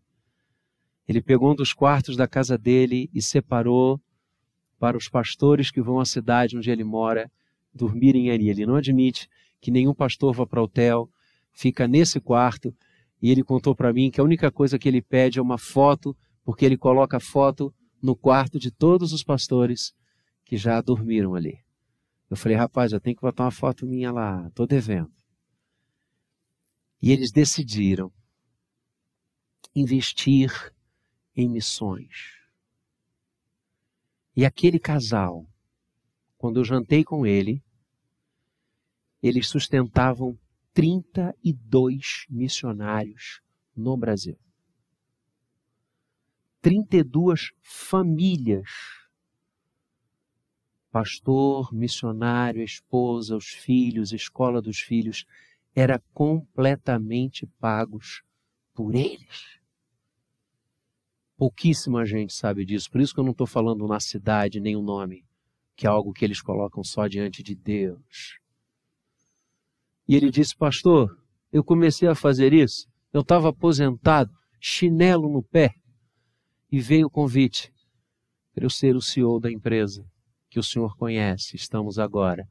Ele 1.07 1.21
pegou 1.21 1.53
um 1.53 1.55
dos 1.55 1.73
quartos 1.73 2.17
da 2.17 2.27
casa 2.27 2.57
dele 2.57 3.11
e 3.12 3.21
separou 3.21 4.01
para 4.79 4.97
os 4.97 5.09
pastores 5.09 5.71
que 5.71 5.81
vão 5.81 6.01
à 6.01 6.05
cidade 6.05 6.57
onde 6.57 6.71
ele 6.71 6.85
mora 6.85 7.31
dormirem 7.73 8.31
ali. 8.31 8.49
Ele 8.49 8.67
não 8.67 8.77
admite 8.77 9.29
que 9.61 9.71
nenhum 9.71 9.95
pastor 9.95 10.35
vá 10.35 10.47
para 10.47 10.61
o 10.61 10.64
hotel, 10.64 11.11
fica 11.53 11.87
nesse 11.87 12.21
quarto 12.21 12.75
e 13.21 13.31
ele 13.31 13.43
contou 13.43 13.75
para 13.75 13.93
mim 13.93 14.11
que 14.11 14.21
a 14.21 14.25
única 14.25 14.51
coisa 14.51 14.79
que 14.79 14.88
ele 14.88 15.01
pede 15.01 15.38
é 15.38 15.43
uma 15.43 15.57
foto, 15.57 16.17
porque 16.45 16.64
ele 16.64 16.77
coloca 16.77 17.17
a 17.17 17.21
foto 17.21 17.73
no 18.03 18.14
quarto 18.14 18.59
de 18.59 18.71
todos 18.71 19.12
os 19.12 19.23
pastores 19.23 19.95
que 20.45 20.57
já 20.57 20.81
dormiram 20.81 21.35
ali. 21.35 21.59
Eu 22.29 22.37
falei, 22.37 22.57
rapaz, 22.57 22.93
eu 22.93 23.01
tenho 23.01 23.17
que 23.17 23.23
botar 23.23 23.45
uma 23.45 23.51
foto 23.51 23.87
minha 23.87 24.12
lá, 24.12 24.47
estou 24.49 24.67
devendo. 24.67 25.11
E 27.01 27.12
eles 27.12 27.31
decidiram 27.31 28.12
investir 29.75 30.51
em 31.37 31.49
missões. 31.49 32.38
E 34.37 34.44
aquele 34.44 34.79
casal, 34.79 35.47
quando 36.37 36.61
eu 36.61 36.64
jantei 36.64 37.05
com 37.05 37.25
ele, 37.25 37.62
eles 39.23 39.49
sustentavam 39.49 40.38
32 40.73 42.27
missionários 42.29 43.40
no 43.75 43.97
Brasil. 43.97 44.38
32 46.61 47.53
famílias. 47.62 48.68
Pastor, 50.90 51.73
missionário, 51.73 52.62
esposa, 52.62 53.37
os 53.37 53.49
filhos, 53.49 54.12
escola 54.12 54.61
dos 54.62 54.81
filhos, 54.81 55.27
era 55.75 56.03
completamente 56.12 57.47
pagos 57.59 58.23
por 58.73 58.94
eles. 58.94 59.59
Pouquíssima 61.37 62.05
gente 62.05 62.33
sabe 62.33 62.64
disso, 62.64 62.90
por 62.90 63.01
isso 63.01 63.12
que 63.12 63.20
eu 63.20 63.25
não 63.25 63.33
estou 63.33 63.47
falando 63.47 63.87
na 63.88 63.99
cidade 63.99 64.61
nem 64.61 64.77
o 64.77 64.83
nome, 64.83 65.25
que 65.77 65.87
é 65.87 65.90
algo 65.90 66.12
que 66.12 66.25
eles 66.25 66.40
colocam 66.40 66.85
só 66.85 67.09
diante 67.09 67.42
de 67.42 67.55
Deus. 67.55 68.38
E 70.07 70.14
ele 70.14 70.31
disse: 70.31 70.57
Pastor, 70.57 71.11
eu 71.53 71.64
comecei 71.64 72.09
a 72.09 72.14
fazer 72.14 72.53
isso. 72.53 72.87
Eu 73.12 73.23
estava 73.23 73.49
aposentado, 73.49 74.31
chinelo 74.61 75.29
no 75.29 75.42
pé, 75.42 75.75
e 76.70 76.81
veio 76.81 77.07
o 77.07 77.11
convite 77.11 77.73
para 78.55 78.64
eu 78.64 78.70
ser 78.70 78.94
o 78.94 79.01
CEO 79.01 79.40
da 79.40 79.51
empresa 79.51 80.07
que 80.49 80.59
o 80.59 80.62
senhor 80.62 80.97
conhece. 80.97 81.57
Estamos 81.57 81.99
agora. 81.99 82.49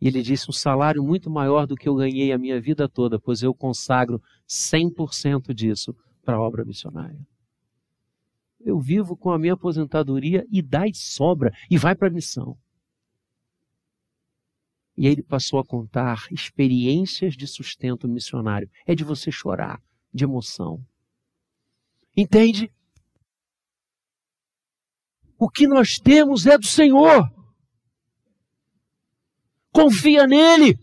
E 0.00 0.06
ele 0.06 0.22
disse: 0.22 0.50
um 0.50 0.52
salário 0.52 1.02
muito 1.02 1.30
maior 1.30 1.66
do 1.66 1.76
que 1.76 1.88
eu 1.88 1.94
ganhei 1.94 2.32
a 2.32 2.38
minha 2.38 2.60
vida 2.60 2.88
toda, 2.88 3.18
pois 3.18 3.42
eu 3.42 3.54
consagro 3.54 4.20
100% 4.48 5.54
disso 5.54 5.94
para 6.22 6.36
a 6.36 6.40
obra 6.40 6.64
missionária. 6.64 7.18
Eu 8.60 8.78
vivo 8.78 9.16
com 9.16 9.30
a 9.30 9.38
minha 9.38 9.54
aposentadoria 9.54 10.46
e 10.50 10.60
dá 10.60 10.86
e 10.86 10.94
sobra 10.94 11.52
e 11.70 11.78
vai 11.78 11.94
para 11.94 12.08
a 12.08 12.12
missão. 12.12 12.58
E 14.96 15.06
aí 15.06 15.12
ele 15.12 15.22
passou 15.22 15.58
a 15.58 15.64
contar 15.64 16.26
experiências 16.30 17.34
de 17.34 17.46
sustento 17.46 18.06
missionário. 18.06 18.70
É 18.86 18.94
de 18.94 19.02
você 19.02 19.32
chorar, 19.32 19.80
de 20.12 20.24
emoção. 20.24 20.84
Entende? 22.14 22.70
O 25.38 25.48
que 25.48 25.66
nós 25.66 25.98
temos 25.98 26.44
é 26.44 26.58
do 26.58 26.66
Senhor. 26.66 27.32
Confia 29.72 30.26
nele. 30.26 30.78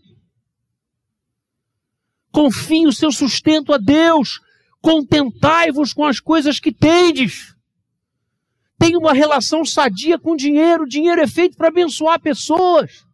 Confie 2.32 2.88
o 2.88 2.92
seu 2.92 3.12
sustento 3.12 3.72
a 3.72 3.78
Deus. 3.78 4.40
Contentai-vos 4.80 5.92
com 5.92 6.04
as 6.04 6.18
coisas 6.18 6.58
que 6.58 6.72
tendes. 6.72 7.54
Tenha 8.78 8.98
uma 8.98 9.12
relação 9.12 9.64
sadia 9.64 10.18
com 10.18 10.36
dinheiro. 10.36 10.84
O 10.84 10.88
dinheiro 10.88 11.20
é 11.20 11.26
feito 11.26 11.56
para 11.56 11.68
abençoar 11.68 12.20
pessoas. 12.20 13.04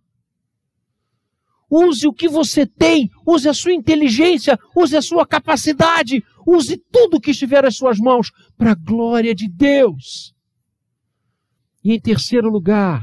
Use 1.71 2.07
o 2.07 2.13
que 2.13 2.29
você 2.29 2.67
tem, 2.67 3.11
use 3.27 3.49
a 3.49 3.55
sua 3.55 3.73
inteligência, 3.73 4.57
use 4.77 4.97
a 4.97 5.03
sua 5.03 5.27
capacidade, 5.27 6.23
use 6.47 6.77
tudo 6.77 7.21
que 7.21 7.33
estiver 7.33 7.65
às 7.65 7.77
suas 7.77 7.99
mãos 7.99 8.31
para 8.57 8.73
a 8.73 8.77
glória 8.77 9.35
de 9.35 9.49
Deus. 9.49 10.35
E 11.83 11.93
em 11.93 12.01
terceiro 12.01 12.49
lugar, 12.49 13.03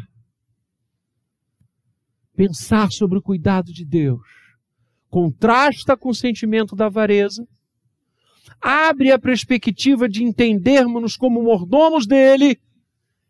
pensar 2.33 2.91
sobre 2.91 3.17
o 3.17 3.21
cuidado 3.21 3.73
de 3.73 3.83
Deus. 3.83 4.25
Contrasta 5.09 5.97
com 5.97 6.09
o 6.09 6.15
sentimento 6.15 6.75
da 6.75 6.85
avareza, 6.85 7.45
abre 8.61 9.11
a 9.11 9.19
perspectiva 9.19 10.07
de 10.07 10.23
entendermos-nos 10.23 11.17
como 11.17 11.41
mordomos 11.41 12.05
dele, 12.05 12.61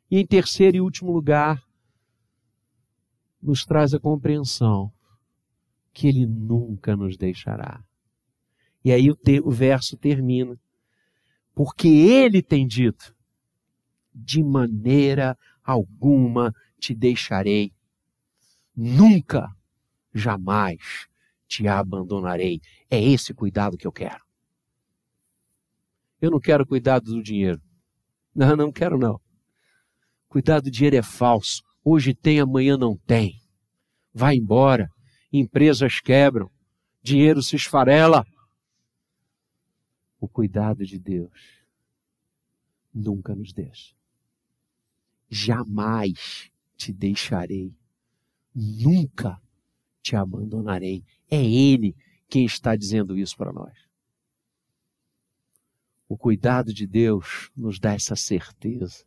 e 0.10 0.20
em 0.20 0.26
terceiro 0.26 0.78
e 0.78 0.82
último 0.82 1.12
lugar, 1.12 1.64
nos 3.42 3.66
traz 3.66 3.94
a 3.94 4.00
compreensão 4.00 4.92
que 5.94 6.08
Ele 6.08 6.26
nunca 6.26 6.96
nos 6.96 7.18
deixará. 7.18 7.84
E 8.84 8.92
aí 8.92 9.10
o, 9.10 9.16
te, 9.16 9.40
o 9.40 9.50
verso 9.50 9.98
termina. 9.98 10.60
Porque 11.56 11.88
Ele 11.88 12.42
tem 12.42 12.68
dito: 12.68 13.16
de 14.14 14.44
maneira 14.44 15.38
alguma 15.64 16.54
te 16.80 16.94
deixarei, 16.94 17.74
nunca, 18.76 19.50
jamais 20.14 21.08
te 21.48 21.68
abandonarei. 21.68 22.62
É 22.90 23.02
esse 23.02 23.34
cuidado 23.34 23.78
que 23.78 23.88
eu 23.88 23.92
quero. 23.92 24.31
Eu 26.22 26.30
não 26.30 26.40
quero 26.40 26.68
cuidado 26.68 27.06
do 27.06 27.24
dinheiro. 27.24 27.60
Não, 28.34 28.56
não 28.56 28.72
quero 28.72 28.98
não. 28.98 29.20
Cuidado 30.30 30.66
do 30.66 30.72
dinheiro 30.72 30.96
é 30.96 31.02
falso. 31.02 31.64
Hoje 31.84 32.14
tem, 32.14 32.40
amanhã 32.40 32.78
não 32.78 32.96
tem. 32.96 33.42
Vai 34.14 34.36
embora 34.36 34.88
empresas 35.34 36.00
quebram, 36.00 36.50
dinheiro 37.02 37.42
se 37.42 37.56
esfarela. 37.56 38.26
O 40.20 40.28
cuidado 40.28 40.86
de 40.86 41.00
Deus 41.00 41.32
nunca 42.94 43.34
nos 43.34 43.52
deixa. 43.52 43.96
Jamais 45.28 46.52
te 46.76 46.94
deixarei, 46.94 47.74
nunca 48.54 49.42
te 50.04 50.16
abandonarei. 50.16 51.04
É 51.30 51.44
Ele 51.44 51.96
quem 52.30 52.46
está 52.46 52.76
dizendo 52.76 53.18
isso 53.18 53.36
para 53.36 53.52
nós. 53.52 53.91
O 56.12 56.18
cuidado 56.18 56.74
de 56.74 56.86
Deus 56.86 57.50
nos 57.56 57.80
dá 57.80 57.94
essa 57.94 58.18
certeza. 58.18 59.06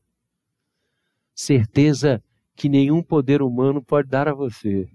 Certeza 1.35 2.25
que 2.57 2.67
nenhum 2.67 3.03
poder 3.03 3.43
humano 3.43 3.83
pode 3.83 4.09
dar 4.09 4.27
a 4.27 4.33
você 4.33 4.89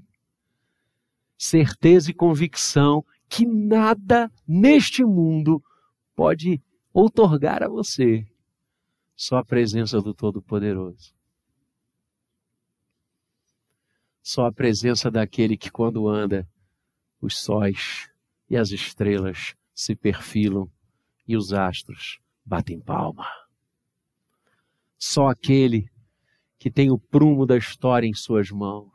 certeza 1.37 2.09
e 2.09 2.13
convicção 2.13 3.05
que 3.29 3.45
nada 3.45 4.29
neste 4.47 5.05
mundo 5.05 5.63
pode 6.15 6.59
outorgar 6.91 7.61
a 7.61 7.69
você, 7.69 8.27
só 9.15 9.37
a 9.37 9.45
presença 9.45 10.01
do 10.01 10.11
Todo-Poderoso. 10.11 11.13
Só 14.21 14.47
a 14.47 14.51
presença 14.51 15.11
daquele 15.11 15.55
que, 15.55 15.71
quando 15.71 16.09
anda, 16.09 16.49
os 17.21 17.37
sóis 17.37 18.09
e 18.49 18.57
as 18.57 18.71
estrelas 18.71 19.55
se 19.75 19.95
perfilam 19.95 20.69
e 21.29 21.37
os 21.37 21.53
astros 21.53 22.19
batem 22.43 22.79
palma. 22.79 23.27
Só 24.97 25.27
aquele 25.27 25.87
que 26.57 26.71
tem 26.71 26.89
o 26.89 26.97
prumo 26.97 27.45
da 27.45 27.55
história 27.55 28.07
em 28.07 28.15
suas 28.15 28.49
mãos 28.49 28.91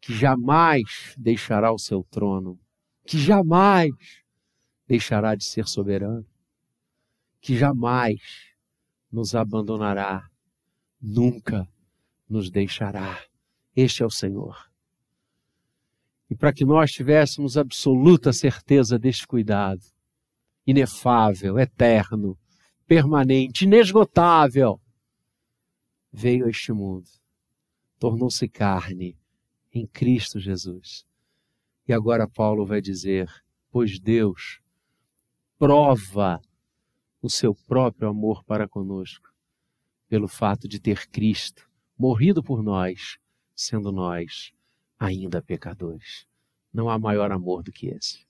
que 0.00 0.14
jamais 0.14 1.14
deixará 1.18 1.70
o 1.70 1.78
seu 1.78 2.02
trono, 2.04 2.58
que 3.06 3.18
jamais 3.18 3.92
deixará 4.88 5.34
de 5.34 5.44
ser 5.44 5.66
soberano, 5.66 6.26
que 7.38 7.54
jamais 7.54 8.20
nos 9.12 9.34
abandonará, 9.34 10.26
nunca 11.00 11.68
nos 12.26 12.50
deixará. 12.50 13.22
Este 13.76 14.02
é 14.02 14.06
o 14.06 14.10
Senhor. 14.10 14.70
E 16.30 16.34
para 16.34 16.52
que 16.52 16.64
nós 16.64 16.92
tivéssemos 16.92 17.58
absoluta 17.58 18.32
certeza 18.32 18.98
deste 18.98 19.26
cuidado, 19.26 19.93
inefável, 20.66 21.58
eterno, 21.58 22.38
permanente, 22.86 23.64
inesgotável, 23.64 24.80
veio 26.12 26.46
a 26.46 26.50
este 26.50 26.72
mundo, 26.72 27.08
tornou-se 27.98 28.48
carne 28.48 29.18
em 29.72 29.86
Cristo 29.86 30.38
Jesus. 30.38 31.04
E 31.86 31.92
agora 31.92 32.28
Paulo 32.28 32.64
vai 32.64 32.80
dizer: 32.80 33.28
Pois 33.70 33.98
Deus 33.98 34.60
prova 35.58 36.40
o 37.20 37.28
seu 37.28 37.54
próprio 37.54 38.08
amor 38.08 38.44
para 38.44 38.68
conosco, 38.68 39.32
pelo 40.08 40.28
fato 40.28 40.68
de 40.68 40.78
ter 40.80 41.08
Cristo 41.08 41.68
morrido 41.98 42.42
por 42.42 42.62
nós, 42.62 43.18
sendo 43.54 43.92
nós 43.92 44.52
ainda 44.98 45.42
pecadores. 45.42 46.26
Não 46.72 46.88
há 46.88 46.98
maior 46.98 47.30
amor 47.30 47.62
do 47.62 47.72
que 47.72 47.88
esse. 47.88 48.26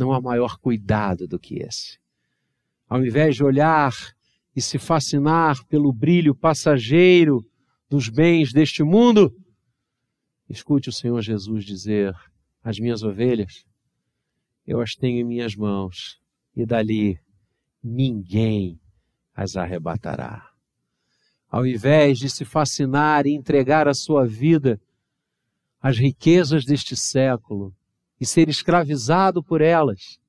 Não 0.00 0.12
há 0.12 0.20
maior 0.20 0.58
cuidado 0.58 1.28
do 1.28 1.38
que 1.38 1.62
esse. 1.62 1.98
Ao 2.88 3.04
invés 3.04 3.36
de 3.36 3.44
olhar 3.44 3.92
e 4.56 4.60
se 4.60 4.78
fascinar 4.78 5.64
pelo 5.66 5.92
brilho 5.92 6.34
passageiro 6.34 7.44
dos 7.88 8.08
bens 8.08 8.52
deste 8.52 8.82
mundo, 8.82 9.32
Escute 10.50 10.88
o 10.88 10.92
Senhor 10.92 11.22
Jesus 11.22 11.64
dizer: 11.64 12.12
As 12.60 12.80
minhas 12.80 13.04
ovelhas, 13.04 13.64
eu 14.66 14.80
as 14.80 14.96
tenho 14.96 15.20
em 15.20 15.24
minhas 15.24 15.54
mãos, 15.54 16.20
e 16.56 16.66
dali 16.66 17.20
ninguém 17.80 18.80
as 19.32 19.56
arrebatará. 19.56 20.50
Ao 21.48 21.64
invés 21.64 22.18
de 22.18 22.28
se 22.28 22.44
fascinar 22.44 23.26
e 23.26 23.32
entregar 23.32 23.86
a 23.86 23.94
sua 23.94 24.26
vida 24.26 24.80
às 25.80 25.96
riquezas 25.96 26.64
deste 26.64 26.96
século 26.96 27.72
e 28.20 28.26
ser 28.26 28.48
escravizado 28.48 29.42
por 29.42 29.62
elas, 29.62 30.20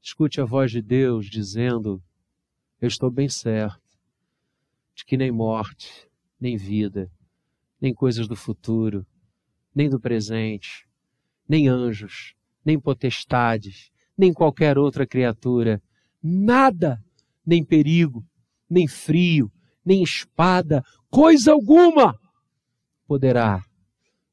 escute 0.00 0.40
a 0.40 0.44
voz 0.44 0.70
de 0.70 0.80
Deus 0.80 1.26
dizendo: 1.26 2.00
Eu 2.80 2.86
estou 2.86 3.10
bem 3.10 3.28
certo 3.28 3.82
de 4.94 5.04
que 5.04 5.16
nem 5.16 5.30
morte, 5.30 6.08
nem 6.40 6.56
vida, 6.56 7.10
nem 7.80 7.92
coisas 7.92 8.28
do 8.28 8.36
futuro, 8.36 9.04
nem 9.74 9.88
do 9.88 10.00
presente, 10.00 10.88
nem 11.48 11.68
anjos, 11.68 12.34
nem 12.64 12.78
potestades, 12.78 13.90
nem 14.16 14.32
qualquer 14.32 14.78
outra 14.78 15.06
criatura, 15.06 15.82
nada, 16.22 17.02
nem 17.44 17.64
perigo, 17.64 18.24
nem 18.68 18.86
frio, 18.86 19.50
nem 19.84 20.02
espada, 20.02 20.82
coisa 21.10 21.52
alguma 21.52 22.18
poderá 23.06 23.64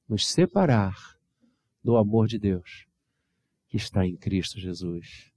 nos 0.08 0.27
separar 0.27 1.14
do 1.86 1.95
amor 1.98 2.28
de 2.28 2.38
Deus 2.38 2.88
que 3.67 3.78
está 3.78 4.06
em 4.06 4.17
Cristo 4.17 4.60
Jesus, 4.60 5.32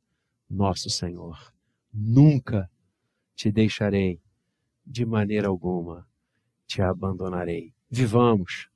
nosso 0.49 0.89
Senhor. 0.91 1.53
Nunca 1.93 2.71
te 3.35 3.53
deixarei, 3.53 4.21
de 4.85 5.05
maneira 5.05 5.49
alguma 5.49 6.09
te 6.67 6.83
abandonarei 6.83 7.75
vivamos 7.91 8.69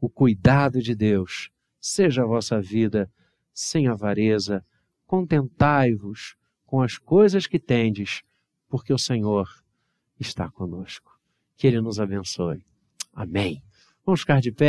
o 0.00 0.08
cuidado 0.08 0.80
de 0.80 0.94
Deus. 0.94 1.50
Seja 1.80 2.22
a 2.22 2.26
vossa 2.26 2.60
vida 2.60 3.10
sem 3.52 3.86
avareza, 3.86 4.64
contentai-vos 5.06 6.36
com 6.64 6.82
as 6.82 6.98
coisas 6.98 7.46
que 7.46 7.58
tendes, 7.58 8.22
porque 8.68 8.92
o 8.92 8.98
Senhor 8.98 9.48
está 10.18 10.50
conosco. 10.50 11.18
Que 11.56 11.66
Ele 11.66 11.80
nos 11.80 11.98
abençoe. 11.98 12.64
Amém. 13.12 13.62
Vamos 14.04 14.20
ficar 14.20 14.40
de 14.40 14.52
pé. 14.52 14.68